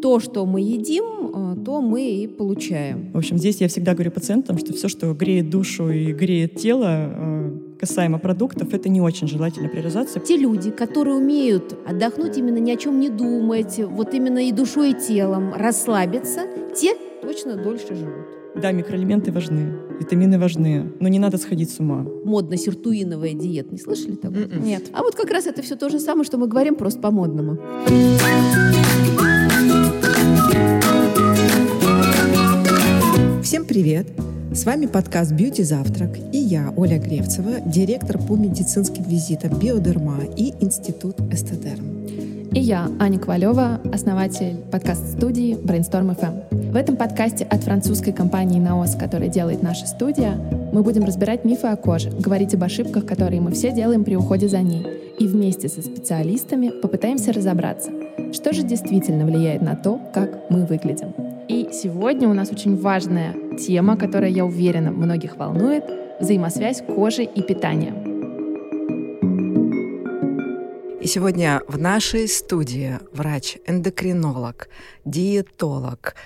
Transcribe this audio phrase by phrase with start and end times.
[0.00, 1.04] то, что мы едим,
[1.34, 3.10] э, то мы и получаем.
[3.12, 6.86] В общем, здесь я всегда говорю пациентам, что все, что греет душу и греет тело,
[6.88, 10.20] э, касаемо продуктов, это не очень желательно при розации.
[10.20, 14.90] Те люди, которые умеют отдохнуть, именно ни о чем не думать, вот именно и душой,
[14.90, 16.42] и телом, расслабиться,
[16.74, 18.26] те точно дольше живут.
[18.56, 22.04] Да, микроэлементы важны, витамины важны, но не надо сходить с ума.
[22.24, 24.40] Модно-сиртуиновая диета, не слышали такого?
[24.40, 24.64] М-м.
[24.64, 24.84] Нет.
[24.92, 27.58] А вот как раз это все то же самое, что мы говорим, просто по-модному.
[33.68, 34.06] Привет!
[34.50, 40.54] С вами подкаст «Бьюти Завтрак» и я, Оля Гревцева, директор по медицинским визитам «Биодерма» и
[40.60, 42.06] Институт Эстедерм.
[42.50, 46.70] И я, Аня Ковалева, основатель подкаст-студии Brainstorm FM.
[46.72, 50.40] В этом подкасте от французской компании «Наос», которая делает наша студия,
[50.72, 54.48] мы будем разбирать мифы о коже, говорить об ошибках, которые мы все делаем при уходе
[54.48, 54.86] за ней,
[55.18, 57.90] и вместе со специалистами попытаемся разобраться,
[58.32, 61.27] что же действительно влияет на то, как мы выглядим.
[61.48, 65.84] И сегодня у нас очень важная тема, которая, я уверена, многих волнует—
[66.20, 67.94] взаимосвязь кожи и питания.
[71.00, 74.68] И сегодня в нашей студии врач-эндокринолог,
[75.06, 76.16] диетолог,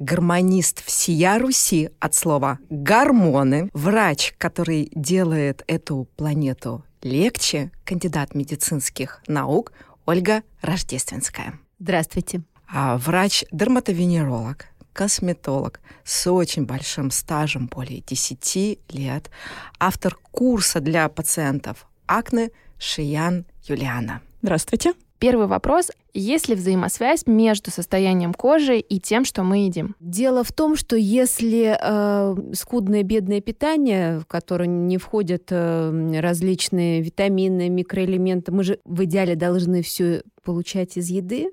[0.00, 9.72] гармонист всея Руси от слова «гормоны», врач, который делает эту планету легче, кандидат медицинских наук
[10.06, 11.60] Ольга Рождественская.
[11.78, 12.42] Здравствуйте.
[12.74, 19.30] А врач-дерматовенеролог, косметолог с очень большим стажем, более 10 лет,
[19.78, 24.20] автор курса для пациентов акне Шиян Юлиана.
[24.42, 24.94] Здравствуйте.
[25.22, 25.92] Первый вопрос.
[26.14, 29.94] Есть ли взаимосвязь между состоянием кожи и тем, что мы едим?
[30.00, 37.02] Дело в том, что если э, скудное бедное питание, в которое не входят э, различные
[37.02, 41.52] витамины, микроэлементы, мы же в идеале должны все получать из еды,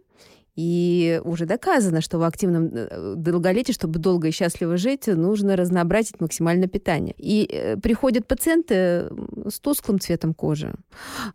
[0.59, 6.19] и уже доказано, что в активном э, долголетии, чтобы долго и счастливо жить, нужно разнообразить
[6.19, 7.15] максимально питание.
[7.17, 9.07] И э, приходят пациенты
[9.47, 10.73] с тусклым цветом кожи,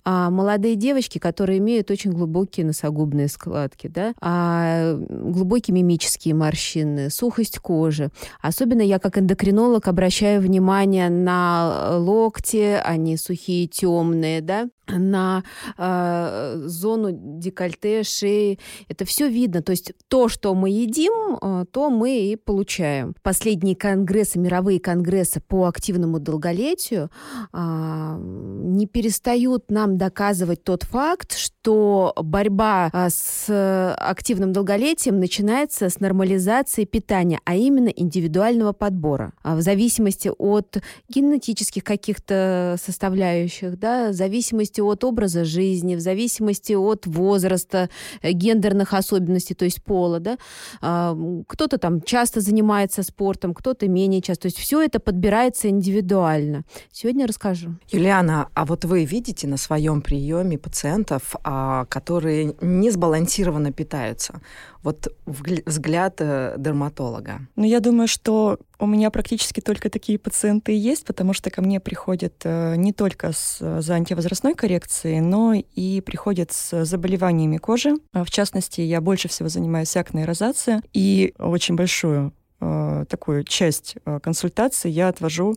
[0.05, 7.59] а молодые девочки, которые имеют очень глубокие носогубные складки, да, а глубокие мимические морщины, сухость
[7.61, 8.11] кожи.
[8.43, 15.43] Особенно я как эндокринолог обращаю внимание на локти, они сухие, темные, да, на
[15.78, 18.59] э, зону декольте, шеи.
[18.89, 19.62] Это все видно.
[19.62, 23.15] То есть то, что мы едим, э, то мы и получаем.
[23.22, 27.11] Последние конгрессы, мировые конгрессы по активному долголетию
[27.53, 36.84] э, не перестают нам доказывать тот факт, что борьба с активным долголетием начинается с нормализации
[36.84, 39.33] питания, а именно индивидуального подбора.
[39.43, 40.78] В зависимости от
[41.09, 47.89] генетических каких-то составляющих, да, в зависимости от образа жизни, в зависимости от возраста,
[48.23, 50.39] э, гендерных особенностей, то есть пола, да,
[50.81, 56.65] а, кто-то там часто занимается спортом, кто-то менее часто, то есть все это подбирается индивидуально.
[56.93, 57.75] Сегодня расскажу.
[57.91, 64.41] Юлиана, а вот вы видите на своем приеме пациентов, а, которые не сбалансированно питаются?
[64.84, 67.41] Вот взгляд э, дерматолога.
[67.56, 71.62] Ну, я думаю, что у меня практически только такие пациенты и есть, потому что ко
[71.62, 77.95] мне приходят э, не только с, за антивозрастной коррекцией, но и приходят с заболеваниями кожи.
[78.12, 84.91] В частности, я больше всего занимаюсь акне розацией, и очень большую э, такую часть консультации
[84.91, 85.55] я отвожу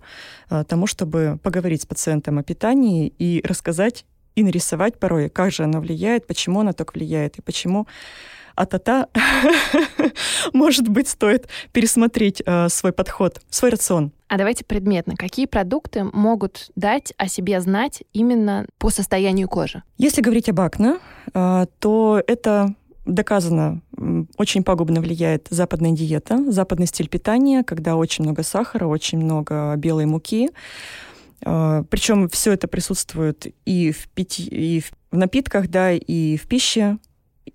[0.68, 4.06] тому, чтобы поговорить с пациентом о питании и рассказать
[4.36, 7.88] и нарисовать порой, как же оно влияет, почему оно так влияет и почему
[8.58, 9.08] а-та-та,
[10.54, 14.12] может быть, стоит пересмотреть э, свой подход, свой рацион.
[14.28, 15.16] А давайте предметно.
[15.16, 19.84] Какие продукты могут дать о себе знать именно по состоянию кожи?
[19.98, 20.98] Если говорить об акне,
[21.34, 22.74] э, то это
[23.06, 23.82] доказано
[24.38, 30.06] очень пагубно влияет западная диета, западный стиль питания, когда очень много сахара, очень много белой
[30.06, 30.50] муки.
[31.46, 34.40] Э, Причем все это присутствует и в, пить...
[34.40, 34.82] и
[35.12, 36.98] в напитках, да, и в пище,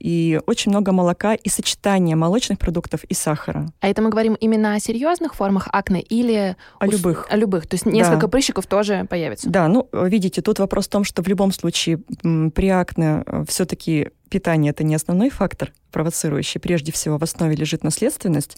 [0.02, 3.72] и очень много молока и сочетания молочных продуктов и сахара.
[3.80, 6.92] А это мы говорим именно о серьезных формах акне или о ус...
[6.92, 7.26] любых?
[7.30, 7.68] О любых.
[7.68, 8.28] То есть несколько да.
[8.28, 9.48] прыщиков тоже появится.
[9.48, 14.10] Да, ну видите, тут вопрос в том, что в любом случае при акне э, все-таки
[14.28, 16.60] питание это не основной фактор провоцирующий.
[16.60, 18.56] Прежде всего в основе лежит наследственность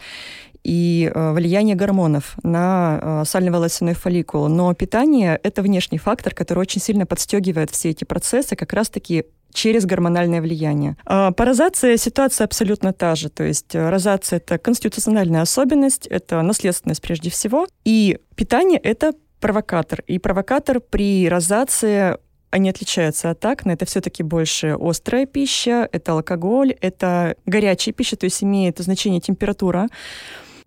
[0.63, 4.49] и э, влияние гормонов на э, сально-волосяной фолликул.
[4.49, 9.87] Но питание— это внешний фактор, который очень сильно подстегивает все эти процессы, как раз-таки через
[9.87, 10.97] гормональное влияние.
[11.07, 13.31] А по розации ситуация абсолютно та же.
[13.31, 20.03] То есть э, розация— это конституциональная особенность, это наследственность прежде всего, и питание— это провокатор.
[20.07, 22.17] И провокатор при розации
[22.51, 23.75] они отличаются от акне.
[23.75, 29.89] Это все-таки больше острая пища, это алкоголь, это горячая пища, то есть имеет значение температура.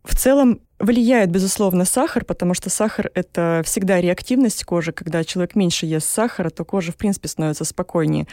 [0.07, 4.94] В целом влияет, безусловно, сахар, потому что сахар— это всегда реактивность кожи.
[4.94, 8.25] Когда человек меньше ест сахара, то кожа, в принципе, становится спокойнее.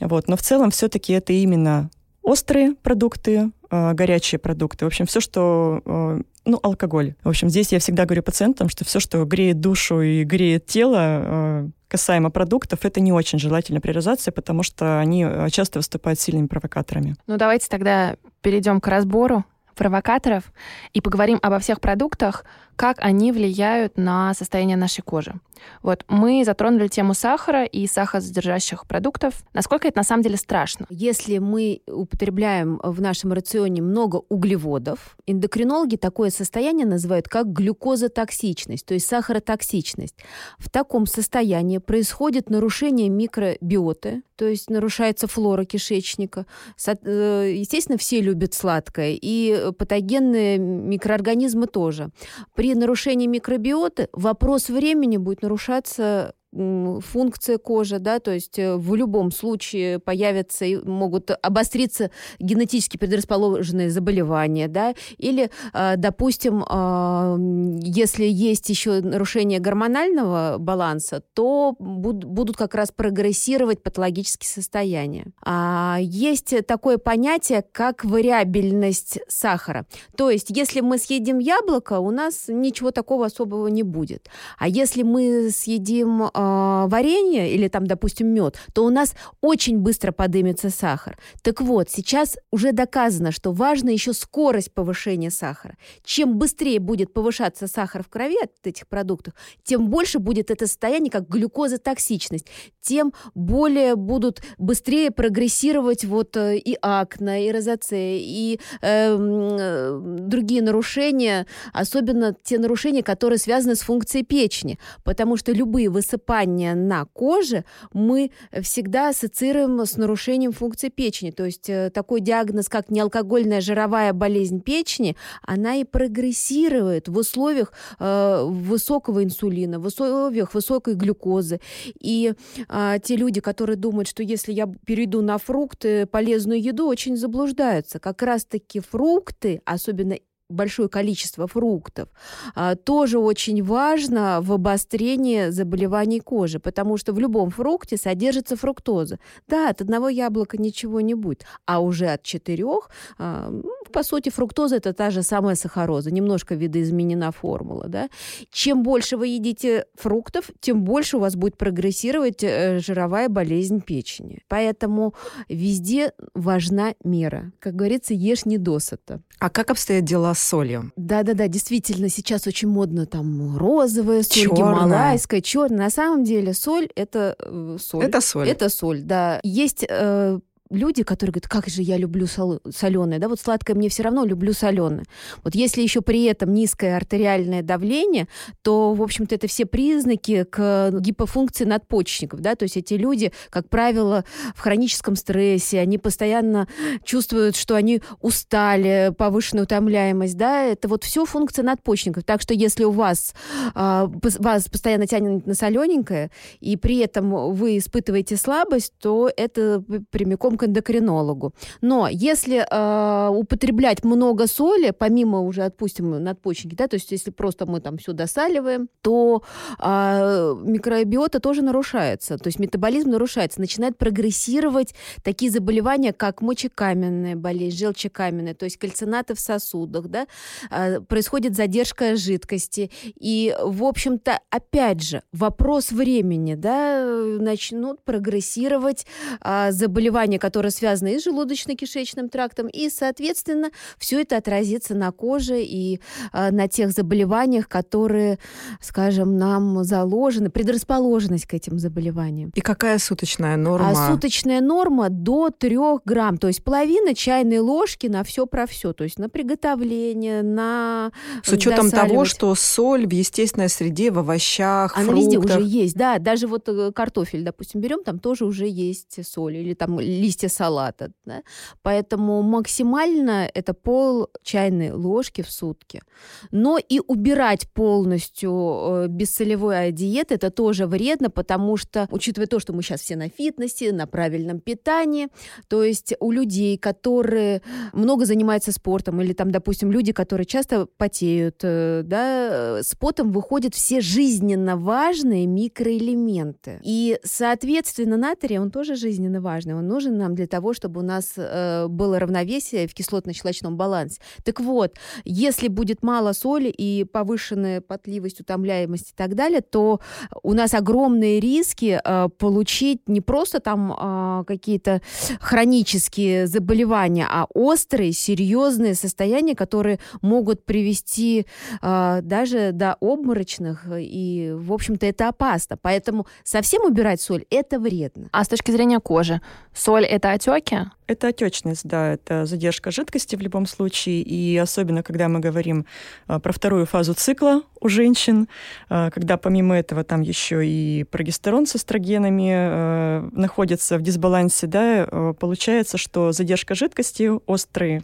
[0.00, 0.28] Вот.
[0.28, 1.90] Но в целом все-таки это именно
[2.22, 4.84] острые продукты, э, горячие продукты.
[4.84, 7.14] В общем, все, что э, ну, алкоголь.
[7.24, 10.96] В общем, здесь я всегда говорю пациентам, что все, что греет душу и греет тело,
[10.98, 16.48] э, касаемо продуктов, это не очень желательно при розации, потому что они часто выступают сильными
[16.48, 17.14] провокаторами.
[17.26, 19.44] Ну, давайте тогда перейдем к разбору
[19.74, 20.52] провокаторов
[20.92, 22.44] и поговорим обо всех продуктах,
[22.76, 25.34] как они влияют на состояние нашей кожи.
[25.82, 29.44] Вот мы затронули тему сахара и сахаросодержащих продуктов.
[29.52, 30.86] Насколько это на самом деле страшно?
[30.90, 38.94] Если мы употребляем в нашем рационе много углеводов, эндокринологи такое состояние называют как глюкозотоксичность, то
[38.94, 40.16] есть сахаротоксичность.
[40.58, 46.46] В таком состоянии происходит нарушение микробиоты, то есть нарушается флора кишечника.
[46.86, 52.10] Э, естественно, все любят сладкое, и патогенные микроорганизмы тоже.
[52.54, 59.32] При нарушении микробиоты вопрос времени будет нарушаться функция кожи, да, то есть э, в любом
[59.32, 67.36] случае появятся и могут обостриться генетически предрасположенные заболевания, да, или, а, допустим, а,
[67.82, 75.26] если есть еще нарушение гормонального баланса, то будут как раз прогрессировать патологические состояния.
[75.44, 79.86] А есть такое понятие, как вариабельность сахара.
[80.16, 84.28] То есть, если мы съедим яблоко, у нас ничего такого особого не будет.
[84.58, 86.43] А если мы съедим э,
[86.88, 91.18] варенье или там, допустим, мед, то у нас очень быстро подымется сахар.
[91.42, 95.76] Так вот, сейчас уже доказано, что важна еще скорость повышения сахара.
[96.04, 101.10] Чем быстрее будет повышаться сахар в крови от этих продуктов, тем больше будет это состояние,
[101.10, 102.46] как глюкозотоксичность,
[102.80, 110.62] тем более будут быстрее прогрессировать вот э, и акне, и розацея, и эм, э, другие
[110.62, 117.04] нарушения, особенно те нарушения, которые связаны с функцией печени, потому что любые высыпания высыпания на
[117.06, 118.30] коже мы
[118.62, 121.30] всегда ассоциируем с нарушением функции печени.
[121.30, 127.72] То есть э, такой диагноз, как неалкогольная жировая болезнь печени, она и прогрессирует в условиях
[127.98, 131.60] э, высокого инсулина, в условиях высокой глюкозы.
[132.00, 132.32] И
[132.68, 137.98] э, те люди, которые думают, что если я перейду на фрукты, полезную еду, очень заблуждаются.
[137.98, 140.16] Как раз-таки фрукты, особенно
[140.54, 142.08] большое количество фруктов,
[142.54, 149.18] а, тоже очень важно в обострении заболеваний кожи, потому что в любом фрукте содержится фруктоза.
[149.48, 154.30] Да, от одного яблока ничего не будет, а уже от четырех, а, ну, по сути,
[154.30, 157.86] фруктоза это та же самая сахароза, немножко видоизменена формула.
[157.88, 158.08] Да?
[158.50, 164.42] Чем больше вы едите фруктов, тем больше у вас будет прогрессировать э, жировая болезнь печени.
[164.48, 165.14] Поэтому
[165.48, 167.52] везде важна мера.
[167.60, 169.20] Как говорится, ешь не досыта.
[169.38, 170.92] А как обстоят дела с солью.
[170.96, 174.56] Да-да-да, действительно, сейчас очень модно там розовая соль, черная.
[174.56, 175.78] гималайская, черная.
[175.78, 178.04] На самом деле соль— это э, соль.
[178.04, 178.48] Это соль.
[178.48, 179.40] Это соль, да.
[179.42, 180.38] Есть э,
[180.70, 184.24] люди, которые говорят, как же я люблю сол- соленое, да, вот сладкое мне все равно,
[184.24, 185.04] люблю соленое.
[185.42, 188.28] Вот если еще при этом низкое артериальное давление,
[188.62, 193.68] то, в общем-то, это все признаки к гипофункции надпочечников, да, то есть эти люди, как
[193.68, 194.24] правило,
[194.54, 196.66] в хроническом стрессе, они постоянно
[197.04, 202.24] чувствуют, что они устали, повышенная утомляемость, да, это вот все функция надпочечников.
[202.24, 203.34] Так что если у вас,
[203.74, 206.30] а, вас постоянно тянет на солененькое,
[206.60, 211.54] и при этом вы испытываете слабость, то это прямиком к эндокринологу.
[211.80, 217.66] Но если э, употреблять много соли, помимо уже, отпустим, надпочечники, да, то есть если просто
[217.66, 219.42] мы там все досаливаем, то
[219.78, 227.78] э, микробиота тоже нарушается, то есть метаболизм нарушается, начинает прогрессировать такие заболевания, как мочекаменная болезнь,
[227.78, 230.26] желчекаменная, то есть кальцинаты в сосудах, да,
[230.70, 232.90] э, происходит задержка жидкости.
[233.18, 237.04] И, в общем-то, опять же, вопрос времени, да,
[237.38, 239.06] начнут прогрессировать
[239.42, 245.62] э, заболевания, которые связаны и с желудочно-кишечным трактом, и, соответственно, все это отразится на коже
[245.62, 246.00] и
[246.34, 248.38] э, на тех заболеваниях, которые,
[248.78, 252.52] скажем, нам заложены, предрасположенность к этим заболеваниям.
[252.54, 253.92] И какая суточная норма?
[253.92, 258.92] А суточная норма до 3 грамм, то есть половина чайной ложки на все про все,
[258.92, 261.10] то есть на приготовление, на
[261.42, 265.24] С учетом того, что соль в естественной среде, в овощах, Она фруктах.
[265.24, 269.56] везде уже есть, да, даже вот э, картофель, допустим, берем, там тоже уже есть соль,
[269.56, 271.12] или там листья листья салата.
[271.24, 271.42] Да?
[271.82, 276.02] Поэтому максимально это пол чайной ложки в сутки.
[276.50, 282.72] Но и убирать полностью э, бессолевой диет это тоже вредно, потому что, учитывая то, что
[282.72, 285.28] мы сейчас все на фитнесе, на правильном питании,
[285.68, 287.62] то есть у людей, которые
[287.92, 293.74] много занимаются спортом, или там, допустим, люди, которые часто потеют, э, да, с потом выходят
[293.74, 296.80] все жизненно важные микроэлементы.
[296.82, 299.74] И, соответственно, натрий, он тоже жизненно важный.
[299.74, 304.20] Он нужен нам для того, чтобы у нас э, было равновесие в кислотно-щелочном балансе.
[304.42, 310.00] Так вот, если будет мало соли и повышенная потливость, утомляемость и так далее, то
[310.42, 315.00] у нас огромные риски э, получить не просто там э, какие-то
[315.40, 321.46] хронические заболевания, а острые, серьезные состояния, которые могут привести
[321.82, 325.76] э, даже до обморочных, и, в общем-то, это опасно.
[325.76, 328.28] Поэтому совсем убирать соль– это вредно.
[328.32, 329.40] А с точки зрения кожи,
[329.74, 330.76] соль– это отеки?
[331.06, 335.86] Это отечность, да, это задержка жидкости в любом случае, и особенно, когда мы говорим
[336.26, 338.48] а, про вторую фазу цикла у женщин,
[338.88, 345.06] а, когда помимо этого там еще и прогестерон с эстрогенами а, находится в дисбалансе, да,
[345.38, 348.02] получается, что задержка жидкости, острый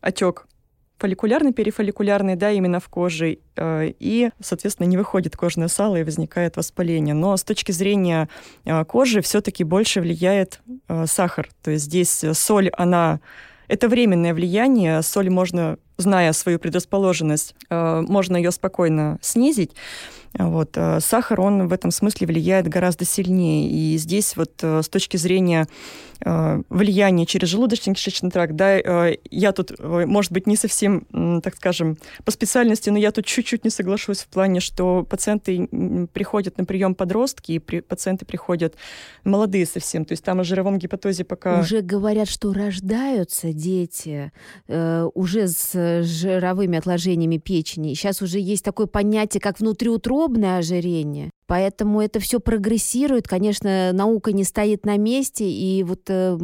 [0.00, 0.46] отек
[1.02, 6.56] фолликулярный, перифолликулярный, да, именно в коже, э, и, соответственно, не выходит кожное сало и возникает
[6.56, 7.12] воспаление.
[7.12, 8.28] Но с точки зрения
[8.64, 11.48] э, кожи все-таки больше влияет э, сахар.
[11.62, 13.18] То есть здесь соль, она
[13.66, 15.02] это временное влияние.
[15.02, 19.72] Соль можно, зная свою предрасположенность, можно ее спокойно снизить.
[20.34, 20.78] Вот.
[21.00, 23.68] Сахар, он в этом смысле влияет гораздо сильнее.
[23.68, 25.66] И здесь вот с точки зрения
[26.24, 31.04] Э, влияние через желудочно-кишечный тракт, да, э, я тут, э, может быть, не совсем,
[31.42, 35.66] так скажем, по специальности, но я тут чуть-чуть не соглашусь в плане, что пациенты
[36.12, 38.76] приходят на прием подростки, и при, пациенты приходят
[39.24, 41.60] молодые совсем, то есть там о жировом гепатозе пока...
[41.60, 44.32] Уже говорят, что рождаются дети
[44.68, 47.94] э, уже с жировыми отложениями печени.
[47.94, 51.30] Сейчас уже есть такое понятие, как внутриутробное ожирение.
[51.46, 53.28] Поэтому это все прогрессирует.
[53.28, 56.38] Конечно, наука не стоит на месте, и вот э,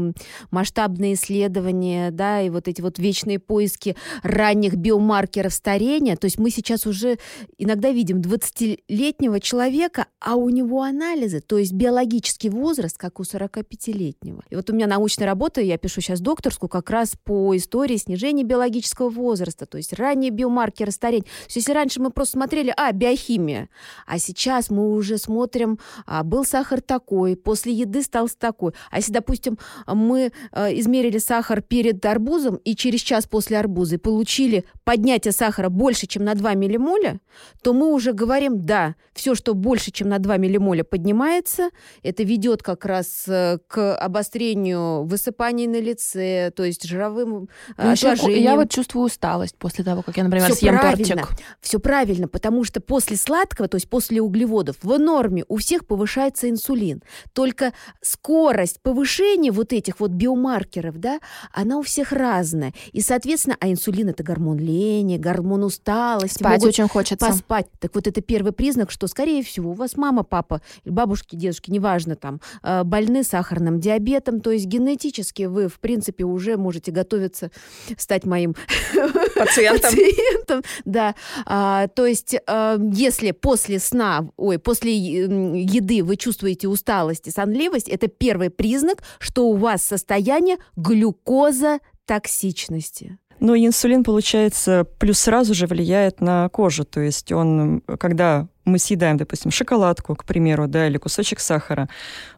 [0.50, 6.16] масштабные исследования, да, и вот эти вот вечные поиски ранних биомаркеров старения.
[6.16, 7.18] То есть мы сейчас уже
[7.56, 14.42] иногда видим 20-летнего человека, а у него анализы, то есть биологический возраст, как у 45-летнего.
[14.50, 18.44] И вот у меня научная работа, я пишу сейчас докторскую, как раз по истории снижения
[18.44, 21.24] биологического возраста, то есть ранние биомаркеры старения.
[21.24, 23.68] То есть если раньше мы просто смотрели, а, биохимия,
[24.06, 28.72] а сейчас мы уже смотрим, а, был сахар такой, после еды стал такой.
[28.90, 34.64] А если, допустим, мы а, измерили сахар перед арбузом и через час после арбуза получили
[34.88, 37.20] поднятие сахара больше, чем на 2 миллимоля,
[37.62, 41.68] то мы уже говорим, да, все, что больше, чем на 2 миллимоля поднимается,
[42.02, 48.42] это ведет как раз э, к обострению высыпаний на лице, то есть жировым ну, отложением.
[48.42, 51.16] Я вот чувствую усталость после того, как я, например, Всё съем правильно.
[51.16, 51.38] тортик.
[51.60, 56.48] Все правильно, потому что после сладкого, то есть после углеводов, в норме у всех повышается
[56.48, 57.02] инсулин.
[57.34, 61.20] Только скорость повышения вот этих вот биомаркеров, да,
[61.52, 62.72] она у всех разная.
[62.92, 64.77] И, соответственно, а инсулин это гормон лени,
[65.18, 66.38] гормон усталости.
[66.38, 67.26] Спать очень хочется.
[67.26, 67.66] Поспать.
[67.78, 72.16] Так вот это первый признак, что, скорее всего, у вас мама, папа, бабушки, дедушки, неважно
[72.16, 77.50] там, э, больны сахарным диабетом, то есть генетически вы, в принципе, уже можете готовиться
[77.96, 78.54] стать моим
[79.34, 79.90] пациентом.
[79.90, 81.14] пациентом да.
[81.46, 87.88] А, то есть, а, если после сна, ой, после еды вы чувствуете усталость и сонливость,
[87.88, 93.18] это первый признак, что у вас состояние глюкоза токсичности.
[93.40, 96.84] Но инсулин, получается, плюс сразу же влияет на кожу.
[96.84, 101.88] То есть он, когда мы съедаем, допустим, шоколадку, к примеру, да, или кусочек сахара,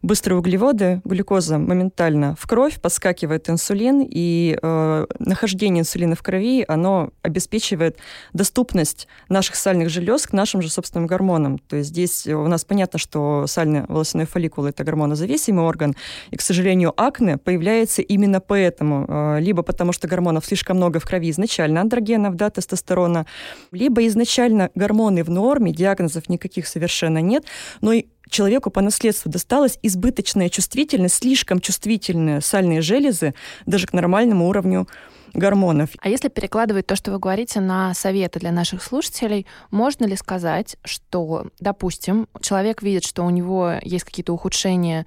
[0.02, 7.10] быстрые углеводы, глюкоза моментально в кровь, подскакивает инсулин, и э, нахождение инсулина в крови, оно
[7.22, 7.98] обеспечивает
[8.32, 11.58] доступность наших сальных желез к нашим же собственным гормонам.
[11.58, 15.94] То есть здесь у нас понятно, что сальный волосяной фолликул– это гормонозависимый орган,
[16.30, 19.06] и, к сожалению, акне появляется именно поэтому.
[19.08, 23.26] Э, либо потому, что гормонов слишком много в крови изначально, андрогенов, да, тестостерона,
[23.72, 27.44] либо изначально гормоны в норме, диагноза диагнозов никаких совершенно нет,
[27.80, 33.34] но и человеку по наследству досталась избыточная чувствительность, слишком чувствительные сальные железы
[33.66, 34.86] даже к нормальному уровню
[35.34, 35.90] гормонов.
[36.00, 40.76] А если перекладывать то, что вы говорите, на советы для наших слушателей, можно ли сказать,
[40.84, 45.06] что, допустим, человек видит, что у него есть какие-то ухудшения,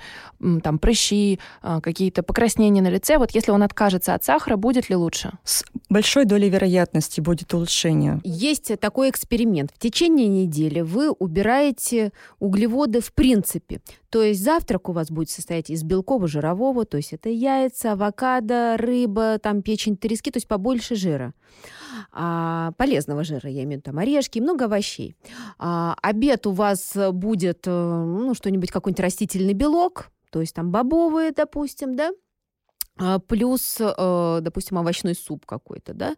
[0.64, 4.96] там, прыщи, а, какие-то покраснения на лице, вот если он откажется от сахара, будет ли
[4.96, 5.32] лучше?
[5.94, 8.20] большой долей вероятности будет улучшение.
[8.24, 9.72] Есть такой эксперимент.
[9.74, 13.80] В течение недели вы убираете углеводы в принципе.
[14.10, 19.40] То есть завтрак у вас будет состоять из белково-жирового, то есть это яйца, авокадо, рыба,
[19.40, 21.34] там печень трески, то есть побольше жира.
[22.12, 25.16] А, полезного жира, я имею в виду там орешки, много овощей.
[25.58, 31.32] А, обед у вас будет э, ну, что-нибудь, какой-нибудь растительный белок, то есть там бобовые,
[31.32, 32.12] допустим, да,
[33.28, 36.16] плюс, э, допустим, овощной суп какой-то, да,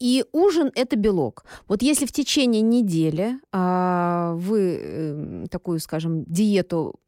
[0.00, 1.44] и ужин– это белок.
[1.68, 6.98] Вот если в течение недели а, вы эм, такую, скажем, диету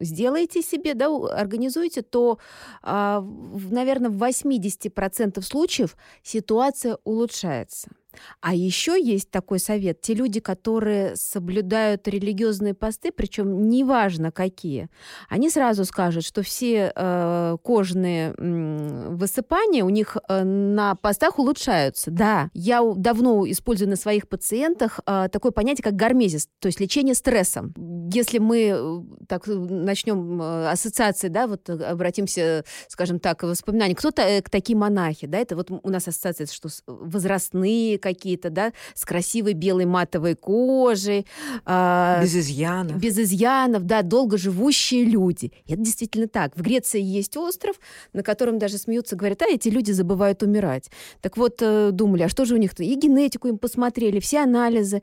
[0.00, 2.38] сделаете себе, да, организуете, то,
[2.82, 3.20] а,
[3.70, 7.88] наверное, в 80% случаев ситуация улучшается.
[8.40, 10.00] А еще есть такой совет.
[10.00, 14.88] Те люди, которые соблюдают религиозные посты, причем неважно какие,
[15.28, 22.10] они сразу скажут, что все э, кожные э, высыпания у них э, на постах улучшаются.
[22.10, 27.14] Да, я давно использую на своих пациентах э, такое понятие, как гармезис, то есть лечение
[27.14, 27.74] стрессом.
[28.12, 34.40] Если мы э, так начнем э, ассоциации, да, вот обратимся, скажем так, воспоминания, кто-то э,
[34.42, 39.84] такие монахи, да, это вот у нас ассоциация, что возрастные какие-то, да, с красивой белой
[39.84, 41.26] матовой кожей.
[41.66, 42.96] Э, без изъянов.
[42.98, 45.52] Без изъянов, да, долго живущие люди.
[45.66, 46.56] И это действительно так.
[46.56, 47.76] В Греции есть остров,
[48.12, 50.90] на котором даже смеются, говорят, а эти люди забывают умирать.
[51.20, 52.82] Так вот, э, думали, а что же у них-то?
[52.82, 55.02] И генетику им посмотрели, все анализы.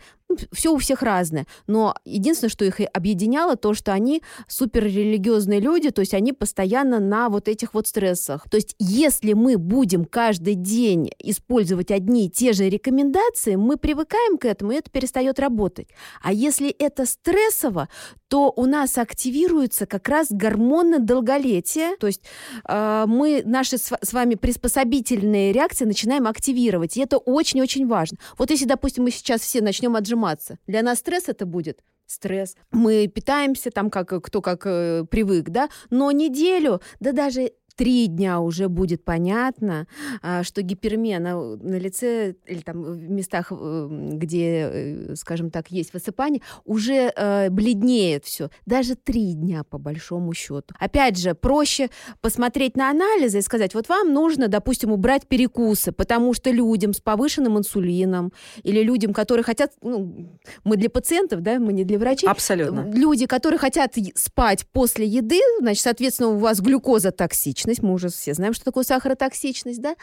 [0.51, 1.46] Все у всех разное.
[1.67, 7.29] Но единственное, что их объединяло, то, что они суперрелигиозные люди, то есть они постоянно на
[7.29, 8.50] вот этих вот стрессах.
[8.50, 14.38] То есть если мы будем каждый день использовать одни и те же рекомендации, мы привыкаем
[14.38, 15.89] к этому, и это перестает работать.
[16.22, 17.88] А если это стрессово,
[18.35, 22.21] то у нас активируются как раз гормоны долголетия, то есть
[22.67, 28.17] э, мы наши с, с вами приспособительные реакции начинаем активировать, и это очень-очень важно.
[28.37, 32.57] Вот если, допустим, мы сейчас все начнем отжиматься, для нас стресс это будет стресс.
[32.71, 38.39] Мы питаемся там, как кто как э, привык, да, но неделю, да даже три дня
[38.39, 39.88] уже будет понятно,
[40.22, 45.72] а, что гипермия на, на лице или там в местах, э, где, э, скажем так,
[45.72, 48.50] есть высыпание, уже э, бледнеет все.
[48.65, 50.74] Даже три дня по большому счету.
[50.79, 51.89] Опять же, проще
[52.22, 57.01] посмотреть на анализы и сказать, вот вам нужно, допустим, убрать перекусы, потому что людям с
[57.01, 58.32] повышенным инсулином
[58.63, 62.29] или людям, которые хотят, ну, мы для пациентов, да, мы не для врачей.
[62.29, 62.90] Абсолютно.
[62.94, 68.09] Люди, которые хотят спать после еды, значит, соответственно, у вас глюкоза токсична, токсичность, мы уже
[68.09, 69.95] все знаем, что такое сахаротоксичность, да,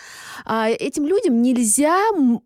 [0.44, 1.98] а этим людям нельзя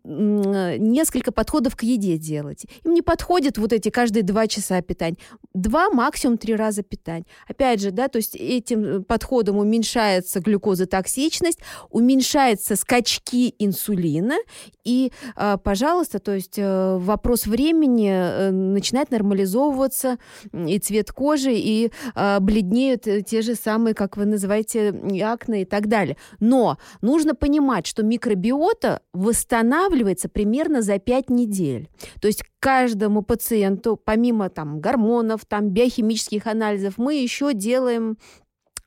[0.03, 2.65] несколько подходов к еде делать.
[2.83, 5.17] Им не подходит вот эти каждые два часа питания.
[5.53, 7.25] Два, максимум три раза питания.
[7.47, 14.35] Опять же, да, то есть этим э, подходом уменьшается глюкозотоксичность, уменьшаются скачки инсулина,
[14.83, 20.17] и, а, пожалуйста, то есть э, вопрос времени э, начинает нормализовываться,
[20.53, 25.87] и цвет кожи, и а, бледнеют те же самые, как вы называете, акне и так
[25.87, 26.17] далее.
[26.39, 31.89] Но нужно понимать, что микробиота восстанавливается примерно за 5 недель.
[32.21, 38.17] То есть каждому пациенту, помимо там, гормонов, там, биохимических анализов, мы еще делаем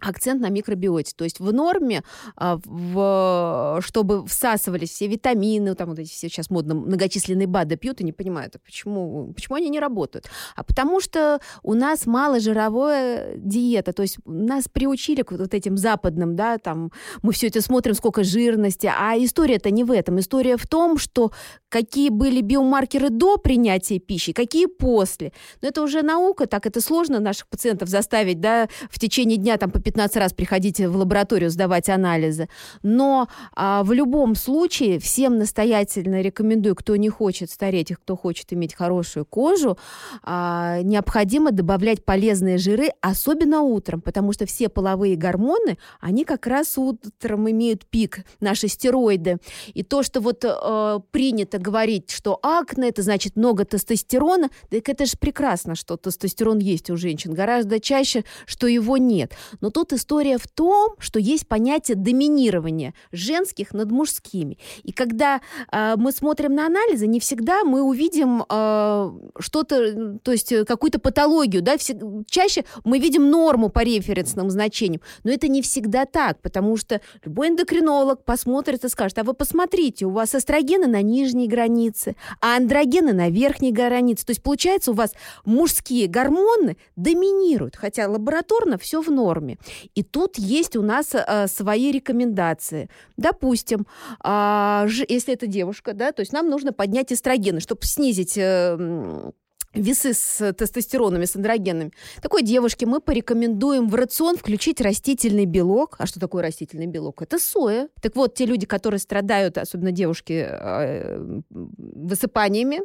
[0.00, 1.12] акцент на микробиоте.
[1.16, 2.02] То есть в норме,
[2.36, 8.00] а, в, чтобы всасывались все витамины, там вот эти все сейчас модно многочисленные БАДы пьют
[8.00, 10.28] и не понимают, а почему, почему они не работают.
[10.56, 16.36] А потому что у нас маложировая диета, то есть нас приучили к вот этим западным,
[16.36, 16.90] да, там
[17.22, 20.18] мы все это смотрим, сколько жирности, а история-то не в этом.
[20.18, 21.32] История в том, что
[21.68, 25.32] какие были биомаркеры до принятия пищи, какие после.
[25.62, 29.70] Но это уже наука, так это сложно наших пациентов заставить, да, в течение дня там
[29.70, 32.48] по 15 раз приходите в лабораторию сдавать анализы.
[32.84, 33.26] Но
[33.56, 38.72] а, в любом случае всем настоятельно рекомендую, кто не хочет стареть, и кто хочет иметь
[38.72, 39.76] хорошую кожу,
[40.22, 46.78] а, необходимо добавлять полезные жиры, особенно утром, потому что все половые гормоны, они как раз
[46.78, 49.38] утром имеют пик, наши стероиды.
[49.74, 55.04] И то, что вот э, принято говорить, что акне, это значит много тестостерона, так это
[55.06, 57.34] же прекрасно, что тестостерон есть у женщин.
[57.34, 59.32] Гораздо чаще, что его нет.
[59.60, 64.58] Но тут тут история в том, что есть понятие доминирования женских над мужскими.
[64.82, 65.40] И когда
[65.72, 70.98] э, мы смотрим на анализы, не всегда мы увидим э, что-то, то есть э, какую-то
[70.98, 71.62] патологию.
[71.62, 71.78] Да?
[71.78, 75.00] Все, чаще мы видим норму по референсным значениям.
[75.24, 80.04] Но это не всегда так, потому что любой эндокринолог посмотрит и скажет, а вы посмотрите,
[80.04, 84.26] у вас эстрогены на нижней границе, а андрогены на верхней границе.
[84.26, 85.12] То есть получается у вас
[85.46, 89.56] мужские гормоны доминируют, хотя лабораторно все в норме.
[89.94, 92.88] И тут есть у нас э, свои рекомендации.
[93.16, 93.86] Допустим,
[94.24, 99.30] э, если это девушка, да, то есть нам нужно поднять эстрогены, чтобы снизить э,
[99.74, 101.92] весы с тестостеронами, с андрогенами.
[102.20, 105.96] Такой девушке мы порекомендуем в рацион включить растительный белок.
[105.98, 107.22] А что такое растительный белок?
[107.22, 107.88] Это соя.
[108.00, 112.80] Так вот, те люди, которые страдают, особенно девушки, э, высыпаниями,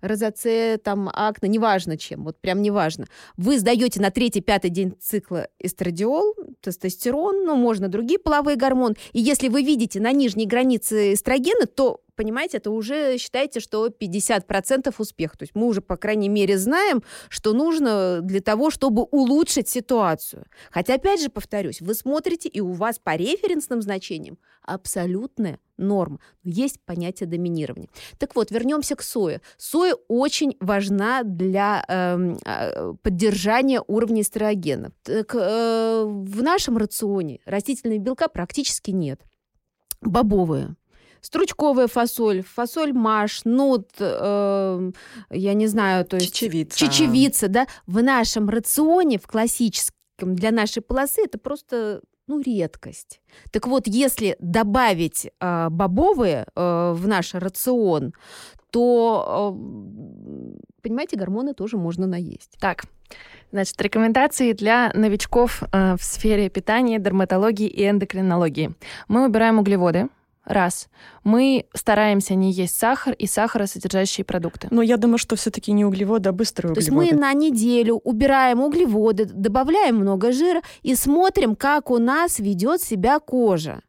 [0.00, 3.06] розоце, там, акне, неважно чем, вот прям неважно.
[3.36, 8.96] Вы сдаете на третий-пятый день цикла эстрадиол, тестостерон, ну, можно другие половые гормоны.
[9.12, 14.94] И если вы видите на нижней границе эстрогена, то понимаете, это уже считайте, что 50%
[14.98, 15.36] успех.
[15.36, 20.46] То есть мы уже, по крайней мере, знаем, что нужно для того, чтобы улучшить ситуацию.
[20.70, 26.20] Хотя, опять же, повторюсь, вы смотрите, и у вас по референсным значениям абсолютная норма.
[26.44, 27.88] Есть понятие доминирования.
[28.18, 29.40] Так вот, вернемся к сое.
[29.56, 34.92] Соя очень важна для э, поддержания уровня эстрогена.
[35.02, 39.22] Так, э, в нашем рационе растительного белка практически нет.
[40.00, 40.76] Бобовые
[41.20, 44.90] стручковая фасоль, фасоль маш, нут, э,
[45.30, 46.34] я не знаю, то есть...
[46.34, 46.78] Чечевица.
[46.78, 47.66] Чечевица, да.
[47.86, 53.20] В нашем рационе, в классическом для нашей полосы, это просто ну, редкость.
[53.50, 58.12] Так вот, если добавить э, бобовые э, в наш рацион,
[58.70, 62.56] то, э, понимаете, гормоны тоже можно наесть.
[62.60, 62.84] Так,
[63.52, 68.74] Значит, рекомендации для новичков э, в сфере питания, дерматологии и эндокринологии.
[69.08, 70.08] Мы убираем углеводы,
[70.50, 70.88] Раз.
[71.22, 74.66] Мы стараемся не есть сахар и сахаросодержащие продукты.
[74.72, 77.06] Но я думаю, что все-таки не углеводы, а быстрые То углеводы.
[77.06, 82.82] есть мы на неделю убираем углеводы, добавляем много жира и смотрим, как у нас ведет
[82.82, 83.80] себя кожа.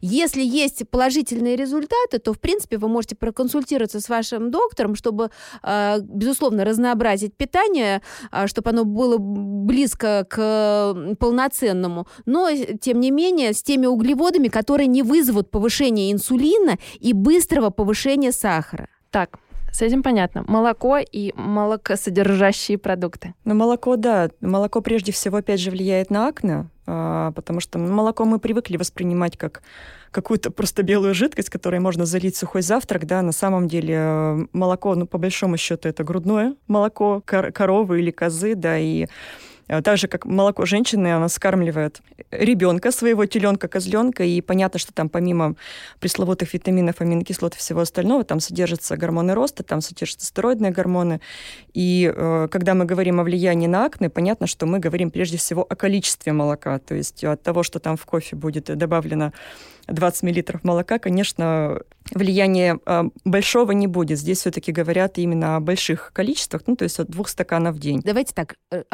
[0.00, 5.30] Если есть положительные результаты, то, в принципе, вы можете проконсультироваться с вашим доктором, чтобы,
[5.62, 12.48] а, безусловно, разнообразить питание, а, чтобы оно было близко к полноценному, но,
[12.80, 18.88] тем не менее, с теми углеводами, которые не вызовут повышения инсулина и быстрого повышения сахара.
[19.10, 19.38] Так,
[19.72, 20.44] с этим понятно.
[20.46, 23.34] Молоко и молокосодержащие продукты.
[23.44, 24.30] Ну, молоко, да.
[24.40, 26.68] Молоко прежде всего, опять же, влияет на акне,
[27.34, 29.62] потому что молоко мы привыкли воспринимать как
[30.10, 34.94] какую-то просто белую жидкость, которой можно залить сухой завтрак, да, на самом деле э, молоко,
[34.94, 39.06] ну, по большому счету, это грудное молоко кор- коровы или козы, да, и
[39.68, 42.00] так же, как молоко женщины, она скармливает
[42.30, 45.54] ребенка, своего теленка, козленка, и понятно, что там помимо
[46.00, 51.20] пресловутых витаминов, аминокислот и всего остального, там содержатся гормоны роста, там содержатся стероидные гормоны.
[51.74, 55.66] И э, когда мы говорим о влиянии на акне, понятно, что мы говорим прежде всего
[55.68, 59.32] о количестве молока, то есть от того, что там в кофе будет добавлено
[59.88, 61.80] 20 мл молока, конечно,
[62.12, 64.18] влияния э, большого не будет.
[64.18, 68.00] Здесь все-таки говорят именно о больших количествах, ну, то есть от двух стаканов в день.
[68.04, 68.84] Давайте так, э,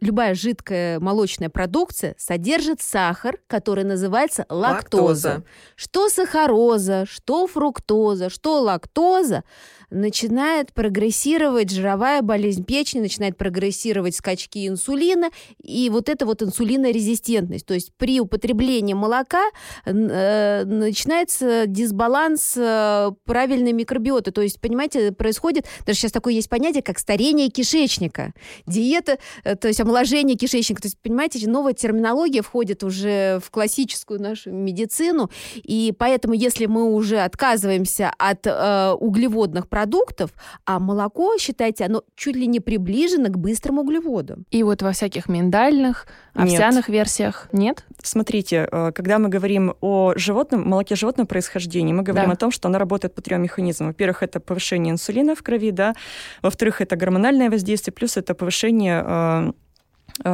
[0.00, 5.02] любая жидкая молочная продукция содержит сахар, который называется лактоза.
[5.02, 5.42] лактоза.
[5.76, 9.44] Что сахароза, что фруктоза, что лактоза,
[9.90, 15.30] начинает прогрессировать жировая болезнь печени, начинает прогрессировать скачки инсулина,
[15.62, 17.66] и вот эта вот инсулинорезистентность.
[17.66, 19.42] То есть при употреблении молока
[19.84, 24.30] э, начинается дисбаланс э, правильной микробиоты.
[24.30, 28.32] То есть, понимаете, происходит, даже сейчас такое есть понятие, как старение кишечника.
[28.66, 30.82] Диета, э, то есть омоложение кишечника.
[30.82, 36.92] То есть, понимаете, новая терминология входит уже в классическую нашу медицину, и поэтому, если мы
[36.92, 40.30] уже отказываемся от э, углеводных продуктов, продуктов,
[40.66, 44.44] а молоко, считайте, оно чуть ли не приближено к быстрым углеводам.
[44.50, 46.98] И вот во всяких миндальных, овсяных нет.
[46.98, 47.84] версиях нет?
[48.02, 52.34] Смотрите, э, когда мы говорим о животном, молоке животного происхождения, мы говорим да.
[52.34, 53.88] о том, что оно работает по трем механизмам.
[53.88, 55.94] Во-первых, это повышение инсулина в крови, да.
[56.42, 59.52] Во-вторых, это гормональное воздействие, плюс это повышение э,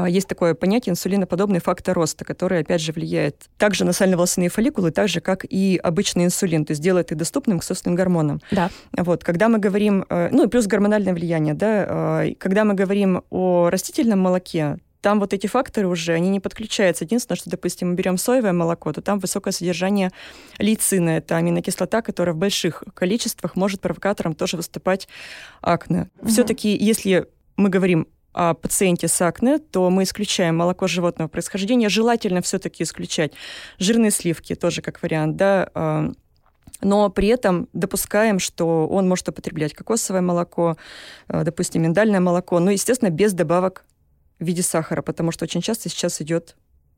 [0.09, 5.09] есть такое понятие инсулиноподобный фактор роста, который, опять же, влияет также на сально-волосяные фолликулы, так
[5.09, 8.41] же, как и обычный инсулин, то есть делает их доступным к собственным гормонам.
[8.51, 8.71] Да.
[8.93, 13.23] Вот, когда мы говорим, э, ну и плюс гормональное влияние, да, э, когда мы говорим
[13.31, 17.05] о растительном молоке, там вот эти факторы уже, они не подключаются.
[17.05, 20.11] Единственное, что, допустим, мы берем соевое молоко, то там высокое содержание
[20.59, 21.11] лейцина.
[21.11, 25.07] Это аминокислота, которая в больших количествах может провокатором тоже выступать
[25.61, 26.11] акне.
[26.19, 26.29] Угу.
[26.29, 28.09] Все-таки, если мы говорим
[28.61, 31.89] пациенте с акне, то мы исключаем молоко животного происхождения.
[31.89, 33.33] Желательно все-таки исключать
[33.79, 36.13] жирные сливки, тоже как вариант, да, а,
[36.83, 40.77] но при этом допускаем, что он может употреблять кокосовое молоко,
[41.29, 43.85] а, допустим, миндальное молоко, но, естественно, без добавок
[44.39, 46.57] в виде сахара, потому что очень часто сейчас идет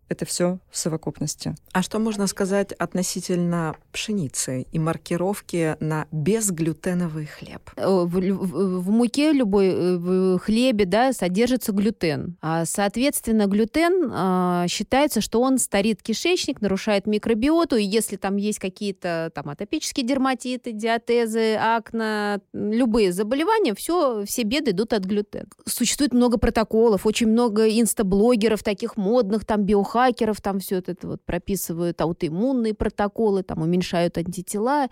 [0.08, 1.54] это все в совокупности.
[1.72, 7.70] А что можно сказать относительно пшеницы и маркировки на безглютеновый хлеб?
[7.76, 12.36] Э, в, в, в муке любой, э, в хлебе, да, содержится глютен.
[12.40, 18.58] А, соответственно, глютен а, считается, что он старит кишечник, нарушает микробиоту, и если там есть
[18.58, 25.46] какие-то там атопические дерматиты, диатезы, акне, любые заболевания, все, все беды идут от глютена.
[25.66, 31.22] Существует много протоколов, очень много инстаблогеров таких модных, там биохакеров, хакеров там все это вот
[31.24, 34.88] прописывают аутоиммунные протоколы, там уменьшают антитела.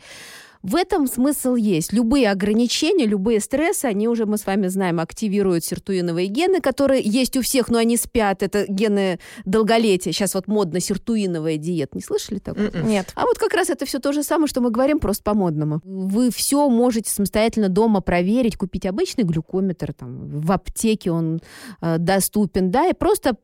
[0.63, 1.93] В этом смысл есть.
[1.93, 7.37] Любые ограничения, любые стрессы, они уже, мы с вами знаем, активируют сиртуиновые гены, которые есть
[7.37, 8.43] у всех, но они спят.
[8.43, 10.13] Это гены долголетия.
[10.13, 11.97] Сейчас вот модно сиртуиновая диета.
[11.97, 12.65] Не слышали такого?
[12.65, 12.89] М-м.
[12.89, 13.13] Нет.
[13.15, 15.81] А вот как раз это все то же самое, что мы говорим, просто по-модному.
[15.85, 21.41] Вы все можете самостоятельно дома проверить, купить обычный глюкометр, там, в аптеке он
[21.81, 23.37] э, доступен, да, и просто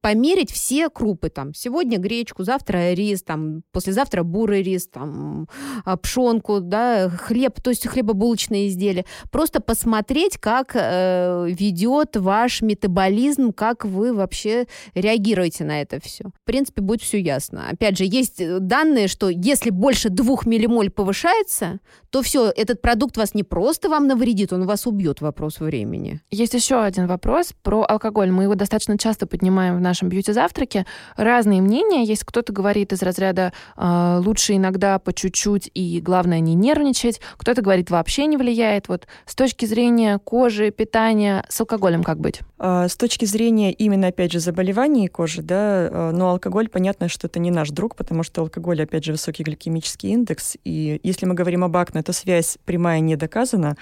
[0.00, 1.28] померить все крупы.
[1.28, 5.48] Там, сегодня гречку, завтра рис, там, послезавтра бурый рис, там,
[5.84, 9.04] а, пшенку, да, хлеб, то есть хлебобулочные изделия.
[9.30, 16.24] Просто посмотреть, как э, ведет ваш метаболизм, как вы вообще реагируете на это все.
[16.24, 17.68] В принципе, будет все ясно.
[17.70, 23.34] Опять же, есть данные, что если больше двух миллимоль повышается, то все, этот продукт вас
[23.34, 26.20] не просто вам навредит, он вас убьет, вопрос времени.
[26.30, 28.30] Есть еще один вопрос про алкоголь.
[28.30, 30.86] Мы его достаточно часто поднимаем в нашем бьюти-завтраке
[31.16, 32.04] разные мнения.
[32.04, 37.20] Есть кто-то говорит из разряда э, лучше иногда по чуть-чуть и главное не нервничать.
[37.36, 38.88] Кто-то говорит вообще не влияет.
[38.88, 42.40] Вот с точки зрения кожи, питания, с алкоголем как быть?
[42.58, 45.56] А, с точки зрения именно, опять же, заболеваний кожи, да,
[45.90, 49.42] а, но алкоголь, понятно, что это не наш друг, потому что алкоголь, опять же, высокий
[49.42, 53.76] гликемический индекс, и если мы говорим об акне, то связь прямая не доказана.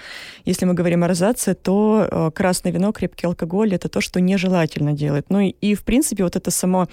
[0.45, 5.27] Если мы говорим о розации, то красное вино, крепкий алкоголь— это то, что нежелательно делать.
[5.29, 6.89] Ну и, и в принципе, вот это само,